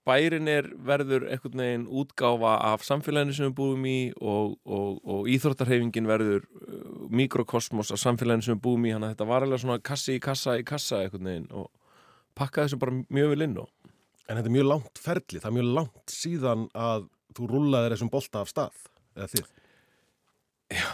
[0.07, 5.29] bærin er verður eitthvað neginn útgáfa af samfélaginu sem við búum í og, og, og
[5.33, 9.63] íþróttarhefingin verður uh, mikrokosmos af samfélaginu sem við búum í, hann að þetta var alveg
[9.63, 11.67] svona kassi í kassa í kassa eitthvað neginn og
[12.39, 13.71] pakkaði þessu bara mjög vel inn og
[14.23, 18.11] En þetta er mjög langt ferli, það er mjög langt síðan að þú rúlaði þessum
[18.13, 18.77] bolta af stað,
[19.17, 19.49] eða þið?
[20.73, 20.91] Já,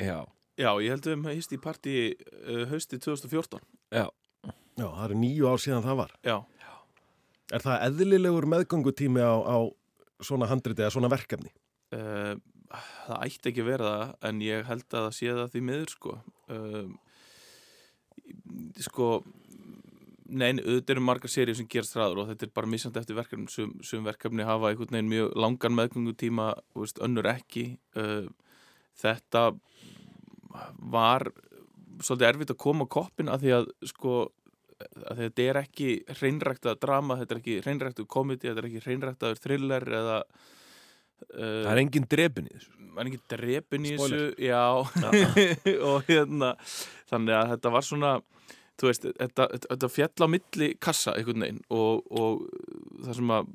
[0.00, 0.16] já.
[0.56, 3.60] Já, ég held að við hefum hýst í partí uh, hausti 2014.
[3.92, 4.06] Já.
[4.76, 6.12] Já, það eru nýju ár síðan það var.
[6.24, 6.36] Já.
[7.56, 9.56] Er það eðlilegur meðgöngutími á, á
[10.24, 11.52] svona handriti eða svona verkefni?
[11.94, 12.34] Uh,
[13.06, 16.16] það ætti ekki verða það, en ég held að það sé það því miður, sko.
[16.50, 16.88] Uh,
[18.88, 19.10] sko
[20.26, 23.46] Nein, auðvitað eru margar sériur sem gerast ræður og þetta er bara misjandi eftir verkefni
[23.52, 27.66] sem, sem verkefni hafa einhvern veginn mjög langan meðgöngutíma veist, önnur ekki
[28.00, 28.26] uh,
[28.98, 29.44] þetta
[30.92, 31.28] var
[32.04, 34.16] svolítið erfitt að koma á koppin að því að sko
[34.76, 35.88] að þetta er ekki
[36.18, 41.72] hreinræktað drama, þetta er ekki hreinræktað komedi, þetta er ekki hreinræktaður thriller eða uh, Það
[41.72, 42.72] er engin drepin í þessu.
[42.76, 44.64] Það er engin drepin í þessu, já.
[45.90, 46.52] Og hérna
[47.08, 48.12] þannig að þetta var svona
[48.76, 52.42] þú veist, þetta, þetta fjall á milli kassa einhvern veginn og, og
[53.06, 53.52] það sem að,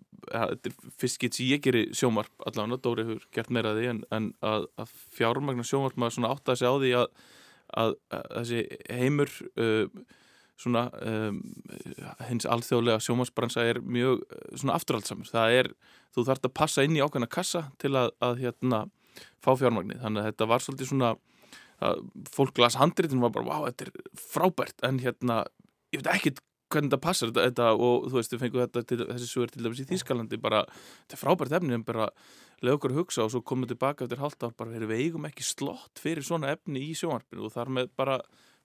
[0.99, 4.67] fyrst gett sem ég gerir sjómarp allavega, Dóri hefur gert meira því en, en að,
[4.81, 7.07] að fjármagnar sjómarp maður svona átt að segja á því að,
[7.83, 8.61] að, að þessi
[9.01, 10.03] heimur uh,
[10.61, 11.41] svona um,
[12.27, 15.71] hins alþjóðlega sjómarsbransa er mjög svona afturhaldsamur, það er
[16.13, 18.85] þú þarfst að passa inn í ákveðna kassa til að hérna
[19.41, 21.15] fá fjármagnir, þannig að þetta var svolítið svona
[22.31, 24.77] fólk las handritin og var bara, wow, þetta er frábært.
[24.85, 25.41] En hérna,
[25.93, 26.35] ég veit ekki
[26.71, 29.65] hvernig þetta passar þetta, þetta og þú veist, við fengum þetta til, þessi sögur til
[29.65, 30.63] dæmis í Þýskalandi bara,
[31.03, 32.07] þetta er frábært efni, en bara
[32.61, 35.27] leið okkur að hugsa og svo komum við tilbaka eftir halvt ár bara, við eigum
[35.29, 38.19] ekki slott fyrir svona efni í sjónvarpinu og þar með bara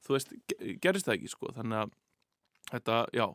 [0.06, 0.34] þú veist,
[0.82, 1.94] gerist það ekki, sko þannig að
[2.72, 3.26] þetta, já.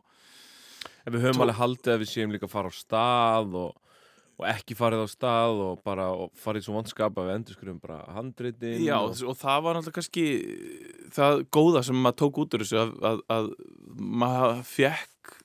[1.02, 1.44] En við höfum Tó...
[1.46, 3.81] alveg haldið að við séum líka að fara á stað og
[4.42, 7.80] og ekki farið á stað og bara og farið svo vonskap að við endur skrufum
[7.82, 9.14] bara handritin Já og...
[9.14, 10.26] og það var náttúrulega kannski
[11.14, 13.50] það góða sem maður tók út úr þessu að, að, að
[14.22, 15.38] maður fekk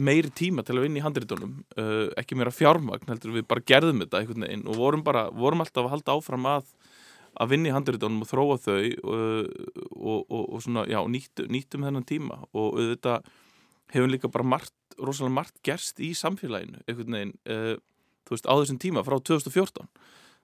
[0.00, 4.04] meiri tíma til að vinna í handritunum uh, ekki meira fjármagn heldur við bara gerðum
[4.04, 6.70] þetta einhvern veginn og vorum bara, vorum alltaf að halda áfram að
[7.40, 9.44] að vinna í handritunum og þróa þau uh,
[9.94, 13.28] og, og, og svona, já, nýtt, nýttum þennan tíma og auðvitað
[13.94, 17.76] hefur líka bara margt, rosalega margt gerst í samfélaginu einhvern veginn, uh,
[18.26, 19.88] þú veist, á þessum tíma frá 2014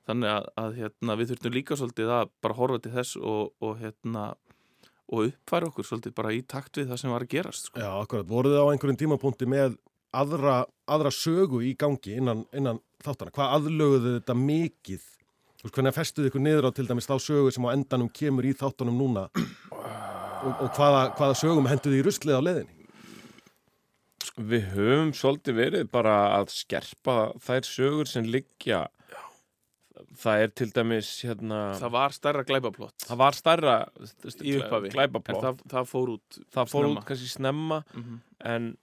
[0.06, 3.80] þannig að, að hérna, við þurftum líka svolítið að bara horfa til þess og, og
[3.80, 4.26] hérna
[5.06, 7.82] og uppfæra okkur svolítið bara í takt við það sem var að gerast sko.
[7.82, 9.76] Já, akkurat, voruð þið á einhverjum tímapunkti með
[10.16, 10.56] aðra,
[10.90, 15.04] aðra sögu í gangi innan, innan þáttana, hvað aðlöguðu þetta mikið?
[15.56, 18.46] Þú veist, hvernig festuðu ykkur niður á til dæmis þá sögu sem á endanum kemur
[18.46, 19.28] í þáttunum núna?
[20.46, 22.75] Og, og hvaða, hvaða sögum henduðu í ruslið á leðinni?
[24.36, 28.86] Við höfum svolítið verið bara að skerpa þær sögur sem liggja.
[30.16, 32.96] Það er til dæmis hérna, það var stærra glæpaplott.
[33.00, 33.36] það var
[34.60, 34.90] upphafi.
[34.92, 35.44] glæpaplott.
[35.44, 37.00] Það, það fór út það fór snemma.
[37.00, 38.20] út kannski snemma mm -hmm.
[38.52, 38.76] en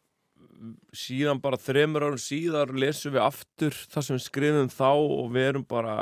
[0.96, 5.50] síðan bara þreymur árum síðar lesum við aftur það sem við skrifum þá og við
[5.50, 5.98] erum bara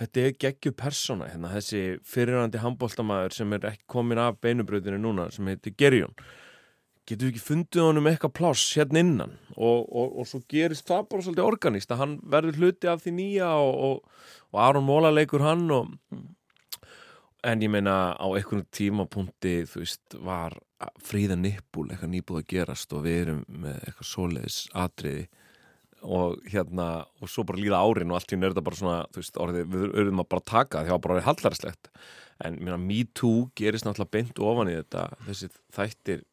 [0.00, 5.30] þetta er geggju persóna hérna, þessi fyrirhandi handbóltamæður sem er ekki komin af beinubröðinu núna
[5.32, 6.16] sem heitir Gerjón
[7.06, 9.36] getur við ekki fundið honum eitthvað pláss hérna innan?
[9.54, 13.14] Og, og, og svo gerist það bara svolítið organist að hann verður hluti af því
[13.20, 14.02] nýja og,
[14.52, 15.70] og Aron Móla leikur hann
[17.46, 20.56] en ég meina á einhvern tímapunkti þú veist var
[21.04, 25.26] fríða nippul eitthvað nýbúð að gerast og við erum með eitthvað svoleiðis atriði
[26.06, 26.88] og hérna
[27.22, 29.86] og svo bara líða árin og allt í nörda bara svona þú veist orðið við
[30.02, 31.90] erum að bara taka því að bara orðið hallarslegt
[32.44, 36.24] en mér að Me Too gerist náttúrulega beint ofan í þetta þessi þættir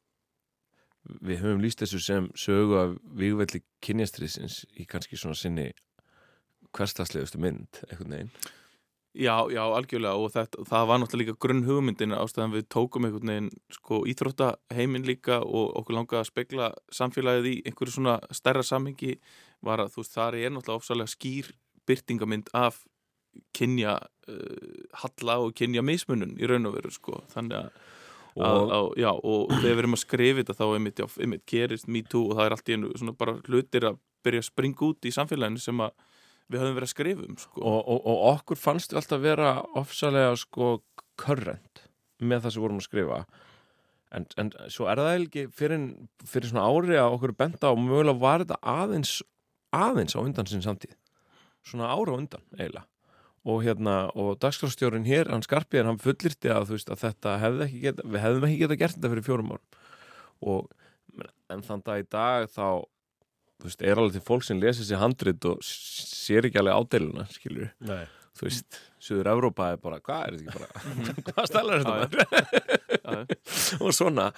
[1.03, 5.71] við höfum líst þessu sem sögu af výgvelli kynjastriðsins í kannski svona sinni
[6.73, 8.35] hverstagslegustu mynd einhvern veginn.
[9.13, 13.29] Já, já, algjörlega og þetta, það var náttúrulega líka grunn hugmyndin ástæðan við tókum einhvern
[13.29, 19.19] veginn sko íþróttaheiminn líka og okkur langaði að spegla samfélagið í einhverju svona stærra samhengi
[19.61, 21.51] var að þú veist þar er náttúrulega ofsalega skýr
[21.85, 22.81] byrtingamind af
[23.53, 27.83] kynja uh, halla og kynja mismunun í raun og veru sko þannig að
[28.33, 31.45] Og- Að, að, já, og þegar við erum að skrifa þetta þá einmitt, já, einmitt
[31.45, 34.47] gerist me too og það er allt í einu svona bara hlutir að byrja að
[34.49, 35.91] springa út í samfélaginu sem að
[36.49, 37.61] við höfum verið að skrifa um sko.
[37.61, 40.71] og, og, og okkur fannst við alltaf vera ofsalega sko
[41.21, 41.83] körrent
[42.23, 43.19] með það sem vorum að skrifa.
[44.13, 45.85] En, en svo er það ekki fyrir,
[46.29, 49.13] fyrir svona ári að okkur benda og mögulega var þetta aðeins
[49.73, 50.93] aðeins á undan sinn samtíð.
[51.65, 52.85] Svona ára undan eiginlega
[53.43, 57.67] og hérna, og dagskrafstjórin hér hann skarpiðin, hann fullirti að þú veist að þetta hefði
[57.67, 59.79] ekki geta, við hefðum ekki geta gert þetta fyrir fjórum árum.
[60.43, 60.71] Og
[61.53, 62.67] en þann dag í dag þá
[63.63, 67.25] þú veist, er alveg til fólk sem lesi sér handrit og sér ekki alveg ádeiluna
[67.31, 68.03] skilur Nei.
[68.37, 70.69] þú veist, Suður Evrópa er bara, hvað er þetta ekki bara?
[71.29, 71.95] Hvað stælar þetta
[73.03, 73.35] maður?
[73.83, 74.29] og svona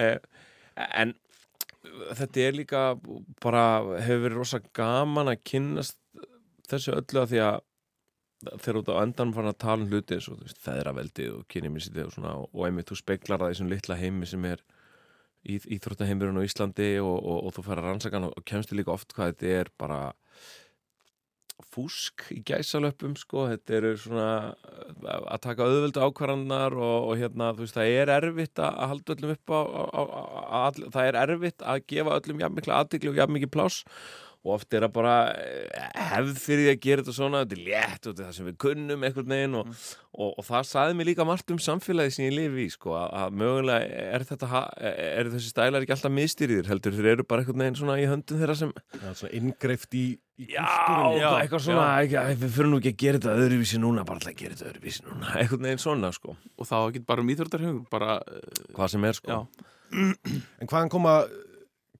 [0.00, 0.16] eh,
[0.74, 1.14] en
[2.16, 2.84] þetta er líka
[3.44, 3.66] bara
[4.00, 6.00] hefur verið rosa gaman að kynnast
[6.70, 7.62] þessu öllu að því að
[8.60, 11.44] þegar út á endan fann að tala um hluti eins og þú veist, feðraveldið og
[11.52, 14.64] kynjumissitið og svona og, og einmitt þú speklar það í þessum litla heimi sem er
[15.44, 18.78] í, íþróttaheimurinn á Íslandi og, og, og þú fær að rannsaka hann og, og kemstu
[18.78, 20.02] líka oft hvað þetta er bara
[21.74, 24.28] fúsk í gæsalöpum sko, þetta eru svona
[25.06, 29.34] að taka auðvöldu ákvarðanar og, og hérna, þú veist, það er erfitt að halda öllum
[29.34, 33.12] upp á, á, á, á all, það er erfitt að gefa öllum jafn mikla aðtikli
[33.12, 33.82] og jafn mikið pláss
[34.44, 37.62] og oft er það bara eh, hefð fyrir því að gera þetta svona þetta er
[37.64, 39.70] létt og þetta er það sem við kunnum einhvern veginn og,
[40.12, 43.06] og, og það saði mér líka margt um samfélagi sem ég lifi í sko, að,
[43.22, 47.64] að mögulega er þetta er þessi stælar ekki alltaf mistýrðir heldur þeir eru bara einhvern
[47.64, 50.04] veginn svona í höndum þeirra sem Já, svona inngreift í,
[50.36, 51.40] í Já, kúltúrinn.
[51.40, 54.42] eitthvað svona, ekki, við fyrir nú ekki að gera þetta öðruvísi núna, bara alltaf að
[54.42, 56.36] gera þetta öðruvísi núna, einhvern veginn svona, sko.
[56.60, 58.20] og þá ekki bara um íþróttarhugum bara,
[58.76, 59.40] Hvað sem er, sko.
[59.94, 61.16] En hvaðan koma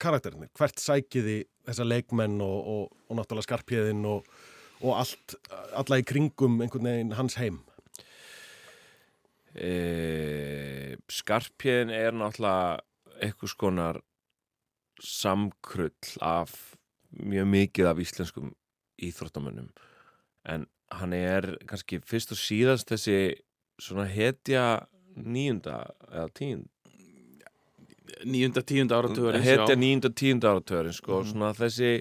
[0.02, 0.50] karakterinir?
[0.58, 4.26] Hvert sækiði þessa leikmenn og, og, og náttúrulega skarpjöðin og,
[4.82, 5.36] og allt,
[5.76, 7.62] alla í kringum einhvern veginn hans heim?
[9.54, 12.82] E, skarpjén er náttúrulega
[13.22, 14.02] eitthvað skonar
[15.04, 16.54] samkrull af
[17.14, 18.54] mjög mikið af íslenskum
[19.02, 19.70] íþróttamönnum
[20.44, 23.18] en hann er kannski fyrst og síðast þessi
[23.82, 25.80] svona hetja nýjunda
[26.10, 26.68] eða tíund
[28.24, 31.30] nýjunda, tíunda áratugurins, hetja nýjunda, tíunda áratugurins sko, Mhm.
[31.32, 31.92] svona þessi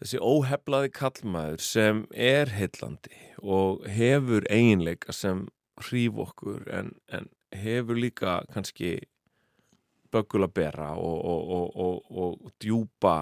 [0.00, 5.46] þessi óheflaði kallmaður sem er heillandi og hefur eiginleika sem
[5.86, 8.98] hríf okkur en, en hefur líka kannski
[10.12, 12.12] böggul að bera og, og, og, og,
[12.44, 13.16] og djúpa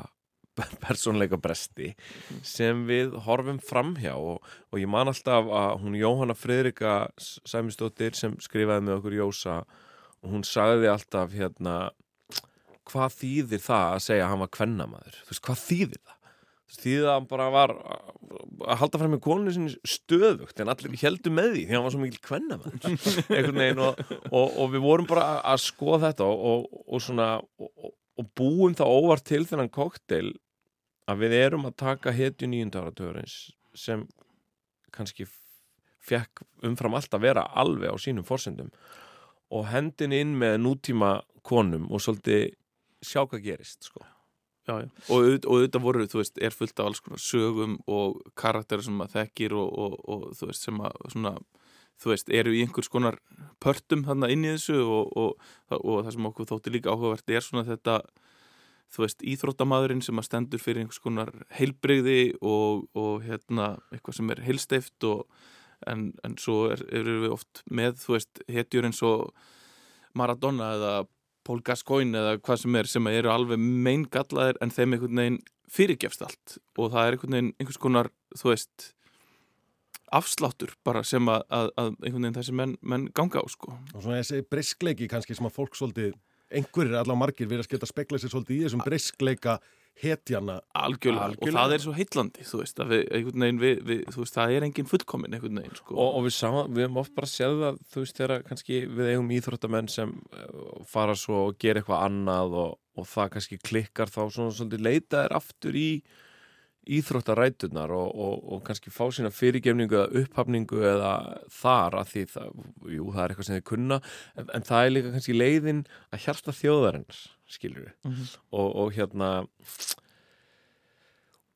[0.85, 1.95] persónleika bresti
[2.47, 4.13] sem við horfum framhjá.
[4.15, 4.39] Og,
[4.71, 9.57] og ég man alltaf að hún Jóhanna Friðrika Sæmistóttir sem skrifaði með okkur Jósa
[10.25, 11.77] og hún sagði alltaf hérna
[12.89, 15.17] hvað þýðir það að segja að hann var kvennamaður?
[15.25, 16.21] Þú veist, hvað þýðir það?
[16.75, 21.35] Það að hann bara var að halda fram með koninu sinni stöðugt en allir heldur
[21.37, 22.81] með því því hann var svo mikil kvennamaður.
[23.85, 24.01] Og,
[24.33, 27.29] og, og við vorum bara að- skoða þetta og, og, og svona
[27.63, 30.33] og, og búum það óvart til þennan kokteil
[31.11, 33.37] að við erum að taka hetju nýjunda áratugurins
[33.77, 34.07] sem
[34.95, 35.29] kannski
[36.05, 38.73] fekk umfram allt að vera alveg á sínum forsendum
[39.53, 41.13] og hendin inn með nútíma
[41.45, 42.55] konum og svolítið
[43.05, 44.01] sjá hvað gerist sko.
[44.65, 44.89] Já, já.
[45.13, 48.83] Og, auðvitað- og auðvitað voru, þú veist, er fullt af alls konar sögum og karakterir
[48.87, 51.35] sem maður þekkir og, og, og þú veist, sem að svona,
[52.01, 53.19] þú veist, eru í einhvers konar
[53.61, 55.37] pörtum þarna inn í þessu og, og,
[55.77, 57.99] og það sem okkur þótti líka áhugavert er svona þetta,
[58.95, 64.33] þú veist, íþróttamadurinn sem að stendur fyrir einhvers konar heilbrigði og, og hérna, eitthvað sem
[64.33, 65.27] er heilsteift og
[65.91, 69.31] en, en svo er, eru við oft með, þú veist, hetjur eins og
[70.15, 70.95] Maradona eða
[71.45, 75.41] Paul Gascoigne eða hvað sem er sem eru alveg meingallaðir en þeim einhvern veginn
[75.75, 78.91] fyrirgefst allt og það er einhvern veginn einhvers konar, þú veist
[80.15, 83.75] afsláttur bara sem að, að, að einhvern veginn þessi menn, menn ganga á sko.
[83.93, 86.15] Og svona þessi briskleiki kannski sem að fólk svolítið,
[86.55, 89.59] einhverjir allar margir verið að sketa spekla sér svolítið í þessum briskleika
[90.03, 90.59] hetjana.
[90.75, 94.23] Algjörlega, og það er svo heitlandi þú veist, að við, einhvern veginn við, við, þú
[94.25, 95.95] veist, það er engin fullkomin einhvern veginn sko.
[95.95, 99.11] og, og við, sama, við hefum oft bara séð það þú veist þegar kannski við
[99.13, 104.13] eigum íþróttamenn sem eh, fara svo og gera eitthvað annað og, og það kannski klikkar
[104.13, 105.89] þá svona svolítið leita er aftur í
[106.87, 111.13] íþróttarætunar og, og, og kannski fá sína fyrirgefningu eða upphafningu eða
[111.55, 112.49] þar að því það,
[112.97, 113.99] jú, það er eitthvað sem þið kunna
[114.37, 117.21] en, en það er líka kannski leiðin að hjarta þjóðarinnar
[117.57, 118.25] skilur við Mhm.
[118.53, 119.31] og, og hérna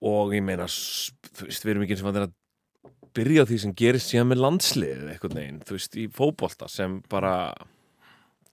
[0.08, 2.36] og ég meina þú veist, við erum ekki eins og að
[3.18, 7.32] byrja því sem gerist síðan með landsliðið eitthvað neginn, þú veist, í fótbolta sem bara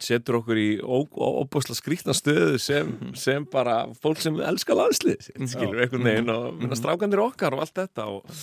[0.01, 5.77] setur okkur í óbúslega skrýtna stöðu sem, sem bara fólk sem elskar landsliðið sitt, skilur
[5.77, 8.33] við eitthvað neginn og minna strákandir okkar og allt þetta og,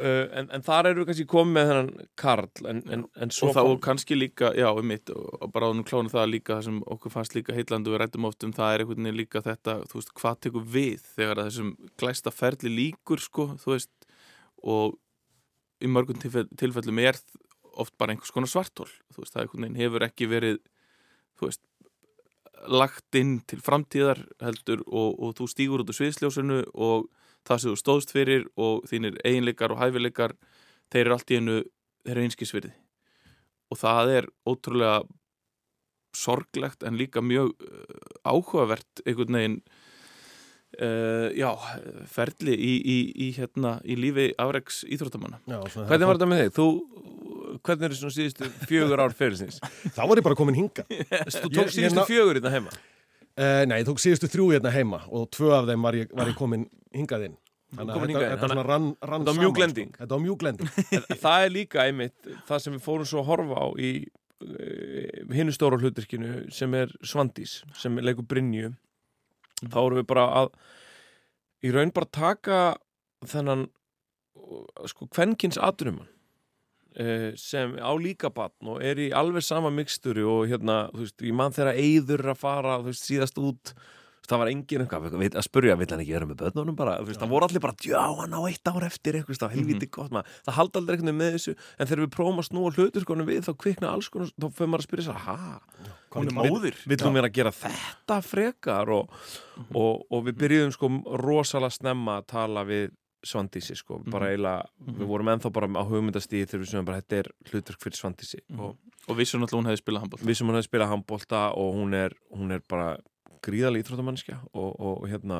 [0.00, 3.70] uh, en, en þar eru við kannski komið með þennan Karl en, en, og það
[3.74, 7.16] og kannski líka, já, um mitt og bara ánum klánu það líka það sem okkur
[7.18, 10.00] fannst líka heitlandi og við rættum oft um það er einhvern veginn líka þetta, þú
[10.00, 13.92] veist, hvað tekur við þegar þessum glæsta ferli líkur sko, þú veist
[14.62, 14.96] og
[15.82, 17.18] í mörgum tilfell, tilfellum er
[17.80, 20.58] oft bara einhvers konar svartól þú veist, það hefur ekki verið
[21.38, 21.62] þú veist
[22.70, 27.08] lagt inn til framtíðar heldur og, og þú stígur út á sviðsljósinu og
[27.46, 30.36] það sem þú stóðst fyrir og þínir eiginleikar og hæfileikar
[30.92, 31.56] þeir eru allt í einu
[32.04, 32.72] þeir eru einskisvirði
[33.72, 35.00] og það er ótrúlega
[36.16, 39.58] sorglegt en líka mjög uh, áhugavert einhvern veginn
[40.80, 41.50] uh, já,
[42.12, 45.40] ferli í, í, í, hérna, í lífi afreiks íþróttamanna.
[45.48, 46.54] Hvernig var þetta með þig?
[46.58, 46.66] Þú,
[47.60, 49.60] hvernig eru svona síðustu fjögur ár fyrirsins?
[49.92, 50.86] Þá var ég bara komin hinga.
[50.88, 52.74] Þú tók síðustu fjögur hérna heima?
[53.32, 56.30] Uh, nei, ég tók síðustu þrjú hérna heima og tvö af þeim var ég, var
[56.32, 57.38] ég komin hingað inn.
[57.72, 59.70] Þannig að þetta, þetta svona rann, rann Þetta saman.
[59.72, 59.94] Sko.
[59.96, 60.72] Þetta var mjúk lending.
[61.14, 63.92] En það er líka einmitt það sem við fórum svo að horfa á í
[65.32, 68.72] hinnu stóra hluturkinu sem er Svandís, sem leikur Brynju
[69.62, 70.50] þá erum við bara að
[71.62, 72.58] í raun bara taka
[73.28, 73.68] þennan
[74.90, 75.64] sko kvenkins eh,
[77.40, 81.34] sem á líka batn og er í alveg sama miksturi og hérna, þú veist, ég
[81.38, 83.74] mann þeirra eyður að fara, þú veist, síðast út
[84.22, 87.32] það var engin eitthvað að spurja, vill hann ekki vera með börnunum bara, veist, það
[87.32, 90.56] voru allir bara, já, hann á eitt ár eftir eitthvað, stað, helviti gott maður, það
[90.60, 93.52] haldi aldrei eitthvað með þessu, en þegar við prófum að snúa hlutur konum við, þá
[93.64, 96.78] kvikna alls konar, þá fyrir maður að spyrja sér, ha, Hún er móðir.
[96.86, 98.90] vill hún vera að gera þetta frekar?
[98.92, 99.12] Og,
[99.72, 100.90] og, og við byrjuðum sko
[101.22, 102.90] rosalega snemma að tala við
[103.22, 104.64] Svandísi sko, bara eiginlega,
[104.98, 108.40] við vorum ennþá bara á hugmyndastíði þegar við sögum bara, þetta er hlutverk fyrir Svandísi.
[108.58, 108.72] Og
[109.10, 111.94] og vissum náttúrulega hún hefði spilað handbólta við sem hún hefði spilað handbólta og hún
[111.98, 112.88] er, hún er bara
[113.42, 115.38] gríðalega íþróttamannskja og, og, og hérna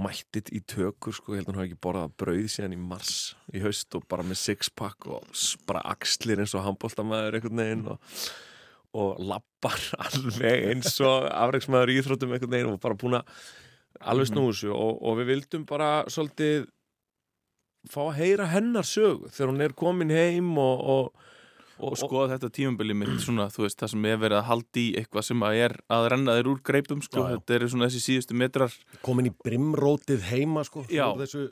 [0.00, 3.16] mættit í tökur sko, að hún hafi ekki borðað brauð síðan í mars
[3.52, 7.82] í haust og bara með sixpack og s- bara axlir eins og handbóltamæður einhvern veginn
[7.90, 8.14] og,
[8.96, 13.34] og lappar alveg eins og afreiksmæður í íþróttum einhvern veginn og bara búin að
[14.14, 14.70] alveg snúið þessu.
[14.78, 16.70] Og, og við vildum bara svolítið
[17.88, 21.26] fá að heyra hennar sögu þegar hún er komin heim og, og
[21.80, 24.96] og skoða þetta tímabili mitt svona, þú veist, það sem er verið að haldi í
[25.00, 27.38] eitthvað sem að er að renna þér úr greipum sko, Já, já.
[27.38, 30.82] þetta eru svona þessi síðustu metrar Komin í brimrótið heima, sko.
[30.92, 31.46] Já, þessu,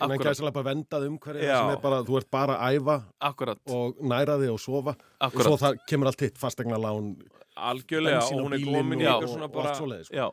[0.00, 0.30] innan akkurat.
[0.32, 1.58] gæsilega bara vendað um hverju Já.
[1.58, 2.96] sem er bara, þú ert bara að æfa
[3.28, 3.60] Akkurat.
[3.76, 5.34] og næra þig og sofa Akkurat.
[5.36, 7.12] og svo það kemur allt hitt, fastegna lán
[7.54, 9.86] algjörlega og hún er komin í eitthvað svona og bara sko.
[10.10, 10.30] Já.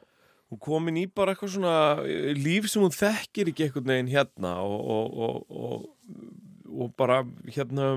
[0.51, 1.75] Hún komin í bara eitthvað svona
[2.05, 5.85] eh, líf sem hún þekkir ekki einhvern veginn hérna og, og, og, og,
[6.71, 7.21] og bara
[7.51, 7.93] hérna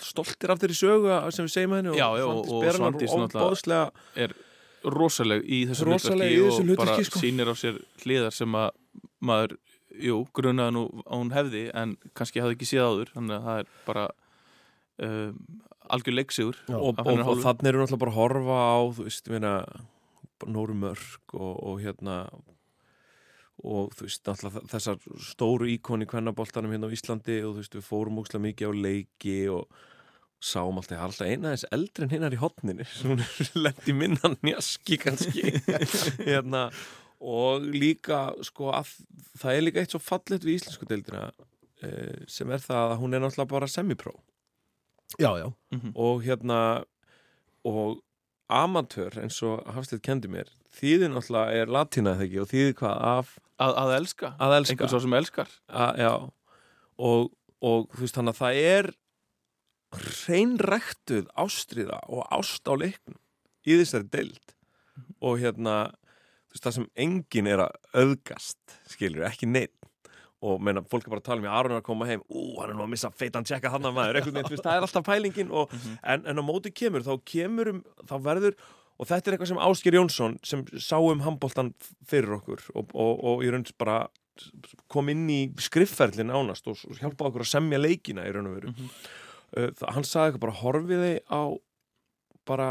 [0.00, 2.72] stoltir af þeirri sögu sem við segjum henni Já, og já, og- Svandís og ber
[2.72, 3.90] hennar Svandís náttúrulega ofboðslega
[4.24, 4.34] er
[4.84, 7.20] rosaleg í þessu hlutverki og bara sko.
[7.20, 8.70] sýnir á sér hliðar sem að
[9.20, 9.56] maður,
[10.00, 13.58] jú, grunaði nú að hún hefði en kannski hafði ekki séð áður þannig að það
[13.60, 14.06] er bara
[15.04, 15.34] um,
[15.90, 19.52] algjör leiksigur og, og, og þannig eru náttúrulega bara að horfa á þú veist, meina
[20.48, 22.22] Nóru Mörk og, og hérna
[23.60, 27.88] og þú veist, náttúrulega þessar stóru íkoni kvennaboltanum hérna á Íslandi og þú veist, við
[27.90, 29.82] fórum ókslega mikið á leiki og
[30.40, 33.20] sáum alltaf, ég er alltaf eina þess eldri en hinnar í hotninu sem
[33.60, 35.52] lendi minna njaski kannski.
[36.30, 36.70] Hérna,
[37.20, 38.94] og líka sko að
[39.42, 41.26] það er líka eitt svo fallet við íslensku deildina
[41.84, 44.16] eh, sem er það að hún er náttúrulega bara semipró
[45.18, 45.48] Já, já.
[45.98, 46.84] og hérna
[47.66, 47.98] og
[48.50, 53.00] amatör eins og Hafstætt kendi mér þýðir náttúrulega er latína þegar ekki og þýðir hvað?
[53.10, 54.74] Af að, að elska, að elska.
[54.74, 55.54] einhvers svo sem elskar.
[55.68, 56.12] A, já.
[57.00, 57.30] Og,
[57.64, 58.90] og þú veist þannig að það er
[60.00, 63.18] hreinræktuð ástriða og ást á leiknum
[63.66, 64.54] í þessari deild.
[65.20, 69.76] Og hérna þú veist það sem enginn er að auðgast skilur, ekki neitt
[70.42, 72.22] og meina, fólk er bara að tala um í Aron er að koma heim.
[72.32, 74.76] Ú, hann er nú að missa feitan tjekka hann að maður veginn, þú veist, það
[74.78, 78.56] er alltaf pælingin og, en, en á móti kemur, þá kemur um, þá verður,
[79.00, 81.74] og þetta er eitthvað sem Ásker Jónsson sem sá um handbóltan
[82.08, 83.98] fyrir okkur og, og, og í raun bara
[84.88, 88.72] kom inn í skrifferlin ánast og hjálpa okkur að semja leikina í raun og veru.
[89.52, 91.42] Uh, það- hann sagði eitthvað bara horfiði á
[92.48, 92.70] bara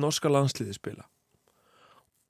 [0.00, 1.08] norska landsliði spila?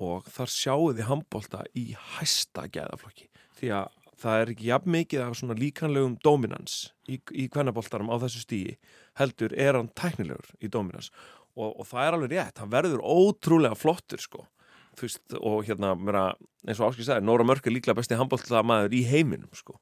[0.02, 3.28] Og þar sjáu þið handbólta í hæsta gæðaflokki.
[3.58, 3.90] Því að
[4.22, 8.76] það er ekki jafn mikið af svona líkanlegum dominans í, í kvennaboltarum á þessu stíi
[9.18, 11.10] heldur er hann tæknilegur í dominans.
[11.52, 14.46] Og, og það er alveg rétt, hann verður ótrúlega flottur sko.
[15.00, 16.18] Veist, og hérna, mér
[16.66, 19.78] eins og Áskil sagði, Nóra Mörk er líklega besti handbóltamaður í heiminum sko,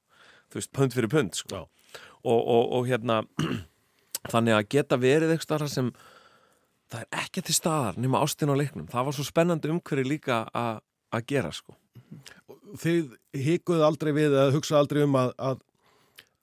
[0.53, 3.25] þú veist, pund fyrir pund sko, og, og, og hérna
[4.33, 5.91] þannig að geta verið eitthvað sem
[6.91, 10.45] það er ekki til staðar nema ástin á leiknum, það var svo spennandi umhverju líka
[10.55, 10.81] að
[11.15, 11.77] að gera sko
[12.81, 15.61] Þið hikuðu aldrei við að hugsa aldrei um að, að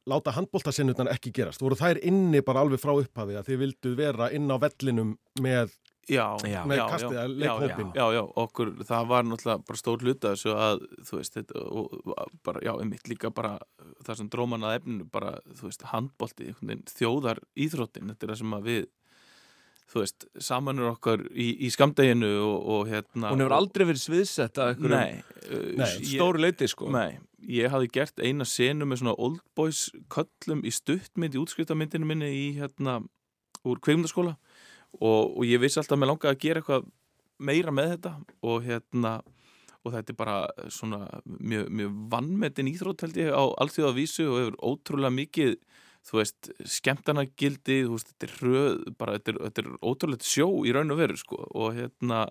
[0.08, 1.64] láta handbóltasinnutnar ekki gerast.
[1.64, 5.14] Voru þær inni bara alveg frá upphafi að þið vildu vera inn á vellinum
[5.44, 5.74] með,
[6.08, 7.90] með já, kastið já, að já, leikhópin?
[7.96, 11.98] já, já, okkur, það var náttúrulega bara stór hluta þessu að, þú veist, þetta, og,
[12.04, 13.56] og bara, já, einmitt líka bara
[14.08, 18.34] það sem dróman að efninu, bara, þú veist, handbolti, einhvern veginn, þjóðar íþróttin, þetta er
[18.34, 18.88] það sem að við,
[19.88, 24.60] þú veist, samanur okkar í, í skamdeginu og, og hérna Hún hefur aldrei verið sviðsett
[24.60, 26.90] að Nei, uh, stóru leyti, sko.
[26.94, 32.10] Nei, ég hafði gert eina senu með svona old boys köllum í stuttmynd í útskriftamyndinu
[32.10, 33.00] minni í hérna
[33.68, 34.36] úr kveimdaskóla
[35.00, 36.92] og, og ég vissi alltaf að mér langaði að gera eitthvað
[37.38, 38.14] meira með þetta
[38.50, 39.18] og hérna
[39.86, 40.38] og þetta er bara
[40.74, 45.54] svona mjög, mjög vannmetinn íþrótt held ég á allþjóða vísu og hefur ótrúlega mikið
[46.08, 50.48] þú veist, skemmtanagildi þú veist, þetta er hröð, bara þetta er, þetta er ótrúlega sjó
[50.68, 52.22] í raun og veru sko og hérna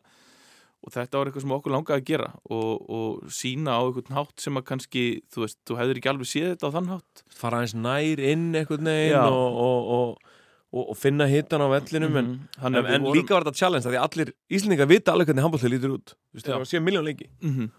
[0.86, 4.42] og þetta var eitthvað sem okkur langaði að gera og, og sína á einhvern hátt
[4.44, 5.04] sem að kannski,
[5.34, 7.22] þú veist, þú hefur ekki alveg séð þetta á þann hátt.
[7.34, 10.34] Fara aðeins nær inn einhvern veginn og, og, og,
[10.76, 12.60] og, og finna hittan á vellinum en, Mhm.
[12.60, 15.26] Þannig að en, en vorum- líka var þetta challenge að því allir Íslendingar vita alveg
[15.32, 16.14] hvernig handbóltið lítur út.
[16.14, 17.28] Þú veist, það var síðan miljón leiki.
[17.42, 17.70] Mhm.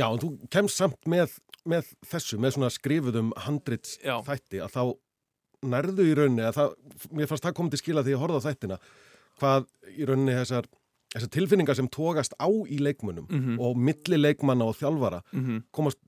[0.00, 1.36] Já, en þú kemst samt með,
[1.68, 4.82] með þessu, með svona skrifuðum handrits þætti að þá
[5.66, 6.74] nærðu í rauninni að það,
[7.18, 8.78] mér fannst það komið til skila því að horfa þættina
[9.40, 10.68] hvað í rauninni þessar,
[11.14, 13.58] þessar tilfinningar sem tókast á í leikmunum Mhm.
[13.60, 15.62] og milli leikmanna og þjálfara Mhm.
[15.72, 15.98] komast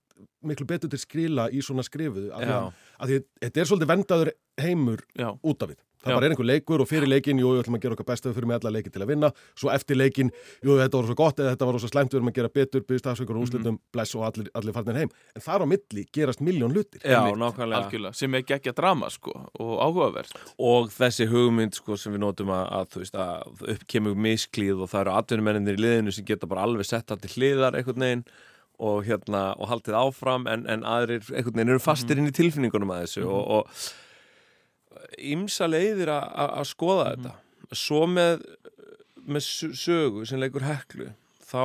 [0.44, 4.30] miklu betur til skila í svona skrifuðu af því að, því, þetta er svolítið vendaður
[4.58, 5.38] heimur Já.
[5.42, 6.16] út af við það Já.
[6.16, 8.36] bara er einhver leikur og fyrir leikin, jú, við ætlum að gera okkar besta við
[8.38, 11.42] fyrir með alla leiki til að vinna, svo eftir leikin jú, þetta var svo gott
[11.42, 14.16] eða þetta var svo slæmt við erum að gera betur, byggst afsökur og úslitum bless
[14.18, 17.02] og allir, allir farnir heim, en þar á milli gerast miljón hlutir.
[17.06, 20.36] Einmitt, algjörlega, sem er geggja drama sko og áhugavert.
[20.62, 24.84] Og þessi hugmynd sko, sem við notum að, að, þú veist, að upp kemur misklíð
[24.84, 27.78] og það eru atvinnumennir í liðinu sem geta bara alveg sett það til hliðar
[28.82, 32.94] og, hérna, og haldið áfram en, en aðrir einhvern veginn eru fastir inn í tilfinningunum
[32.94, 33.84] að þessu og, og
[35.18, 37.32] ímsa leiðir að- að að skoða þetta.
[37.72, 38.42] Svo með,
[39.26, 41.10] með sö- sögu sem leikur heklu
[41.48, 41.62] þá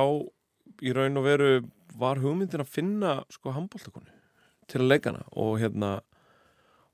[0.82, 1.50] í raun og veru
[1.98, 4.12] var hugmyndin að finna sko handbóltakonu
[4.68, 5.96] til að leika hana og hérna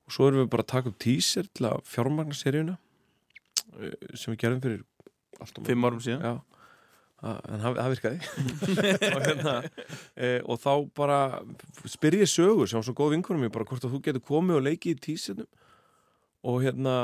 [0.05, 2.77] og svo erum við bara að taka upp teaser til að fjármagna seríuna
[3.79, 4.83] eh, sem við gerðum fyrir
[5.41, 6.23] allt of Fimm árum síðan.
[6.23, 6.35] Já,
[7.25, 8.19] en það, virkaði.
[9.15, 9.53] Og, hérna,
[10.15, 11.19] e, og þá bara
[11.89, 14.59] spyr ég sögur sem var svo góð vinkunum mér bara hvort að þú getur komið
[14.59, 15.47] og leikið í teasernum
[16.45, 16.95] og hérna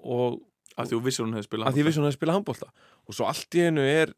[0.00, 0.40] og
[0.80, 2.70] að því þú vissir hún hefði spilað að því vissi hún hefði spilað handbólta
[3.04, 4.14] og svo allt í einu er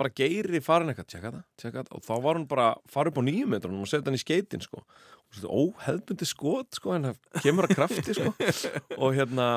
[0.00, 1.92] bara geiri farin eitthvað, tjekka það, tjekka það.
[1.96, 4.64] Og þá var hún bara farið upp á nýjum metrunum og setja hann í skeitin
[4.64, 4.82] sko.
[5.30, 8.32] Og svo óheðbundi skot sko en það kemur að krafti sko.
[9.02, 9.50] Og hérna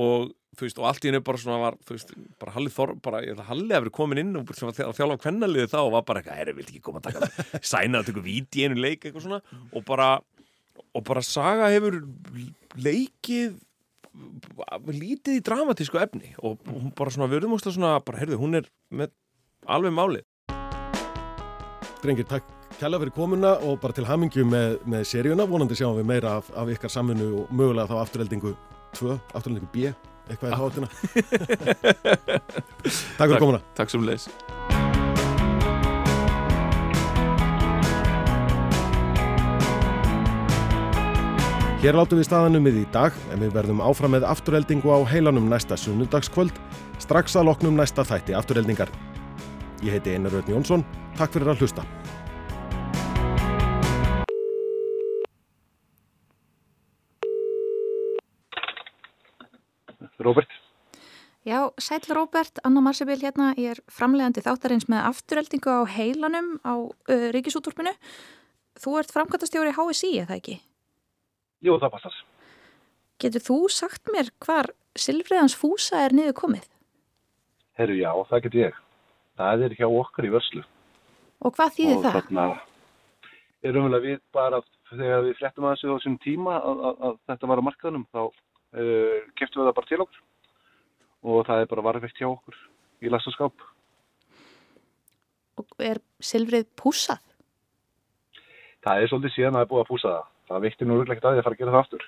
[0.00, 2.92] og þú veist, og allt í hennu bara svona var, þú veist, bara Halli Þor,
[3.04, 5.70] bara, ég held að Halli að vera komin inn og sem var að þjálfa kvennaliði
[5.70, 8.62] þá og var bara eitthvað, herri, viltu ekki koma að taka sæna að taka víti
[8.62, 9.40] í einu leik eitthvað svona.
[9.70, 10.08] Og bara,
[10.94, 12.00] og bara Saga hefur
[12.80, 13.58] leikið
[14.90, 18.58] lítið í dramatísku efni og hún bara svona, við erum úrslega svona, bara, heyrðu, hún
[18.58, 19.14] er með
[19.70, 20.26] alveg málið.
[22.00, 22.48] Drengir, takk
[22.80, 26.48] kæla fyrir komuna og bara til hamingju með, með seríuna, vonandi sjáum við meira af,
[26.56, 28.54] af ykkar samfunnu og mögulega þá afturheldingu
[28.96, 29.92] 2, afturheldingu B,
[30.30, 30.88] eitthvað í þáttina.
[33.18, 33.64] takk fyrir komuna.
[33.76, 34.30] Takk sem leys.
[41.80, 45.46] Hér látum við staðanum við í dag en við verðum áfram með afturheldingu á heilanum
[45.48, 46.52] næsta sunnudagskvöld
[47.00, 48.92] strax að loknum næsta þætti afturheldingar.
[49.80, 50.84] Ég heiti Einar Röðn Jónsson,
[51.16, 51.86] takk fyrir að hlusta.
[60.20, 60.52] Róbert.
[61.48, 66.76] Já, sæl Róbert, Anna Marsebil hérna, ég er framlegandi þáttarins með afturheldingu á heilanum á
[66.76, 67.96] uh, Ríkisúttorpinu.
[68.76, 70.60] Þú ert framkvæmtastjóri HSI, eða ekki?
[71.60, 72.18] Jú, það passar.
[73.20, 76.66] Getur þú sagt mér hvar Silfriðans fúsa er niður komið?
[77.78, 78.80] Herru, já, það getur ég.
[79.40, 80.64] Það er hjá okkar í vörslu.
[81.40, 82.16] Og hvað þýðir og það?
[82.18, 82.46] þarna
[83.66, 87.60] erum við bara þegar við flettum að þessu þessum tíma að, að, að þetta var
[87.60, 90.22] á markaðunum þá uh, keftum við það bara til okkur
[91.20, 92.56] og það er bara varveikt hjá okkur
[93.04, 93.66] í lastaskáp.
[95.60, 97.20] Og er Silfrið púsað?
[98.80, 100.28] Það er svolítið síðan að það er búið að púsa það.
[100.50, 102.06] Það veitir nú rúglega ekki að því að fara að gera það aftur.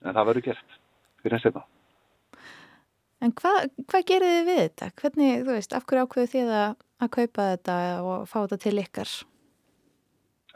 [0.00, 0.76] En það verður gert
[1.20, 1.64] fyrir næst einna.
[3.20, 4.86] En hvað hva gerir þið við þetta?
[5.02, 6.70] Hvernig, þú veist, af hverju ákveðu þið að,
[7.04, 9.12] að kaupa þetta og fá þetta til ykkar?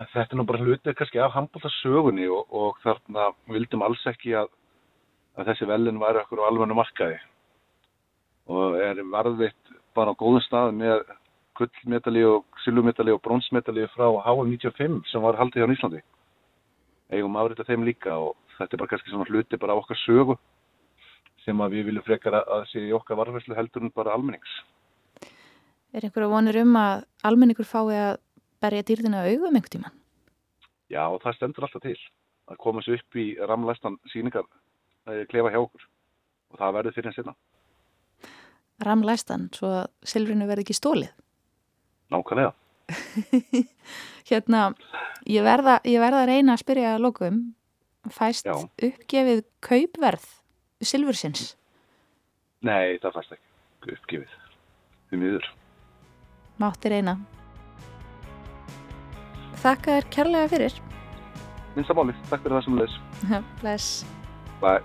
[0.01, 4.49] Þetta er nú bara hlutið kannski af handbóltasögunni og, og þarna vildum alls ekki að,
[5.37, 7.21] að þessi velin væri okkur á alveg markaði
[8.51, 11.05] og er varðvitt bara á góðum stað með
[11.59, 16.03] gullmedali og silvumedali og bronsmedali frá HM95 sem var haldið hjá Íslandi.
[17.15, 20.37] Eigum afrita þeim líka og þetta er bara kannski svona hluti bara á okkar sögu
[21.45, 24.53] sem að við viljum frekar að, sé í okkar varðvæslu heldur en bara almennings.
[25.95, 28.17] Er einhverja vonir um að almenningur fái að
[28.65, 29.99] berja dýrðina augum einhvern tíman?
[30.91, 31.97] Já, það stendur alltaf til
[32.51, 34.49] að koma sér upp í ramlæstan síningar
[35.09, 35.87] að klefa hjá okkur
[36.53, 37.37] og það verður fyrir en sinna.
[38.85, 41.13] Ramlæstan, svo að silfrinu verði ekki stólið?
[42.13, 42.53] Nákvæmlega.
[44.31, 44.63] hérna,
[45.31, 47.43] ég verða, ég verða að reyna að spyrja að lokum.
[48.13, 48.57] Fæst Já.
[48.61, 50.25] uppgefið kaupverð
[50.85, 51.55] silfursins?
[52.65, 54.33] Nei, það fæst ekki uppgefið.
[55.09, 55.47] Því miður.
[56.61, 57.15] Mátti reyna.
[59.65, 60.75] Þakka þér kærlega fyrir.
[61.75, 62.17] Minnsta málið.
[62.31, 62.95] Takk fyrir það sem leys.
[63.63, 63.89] Bless.
[64.61, 64.83] Bye.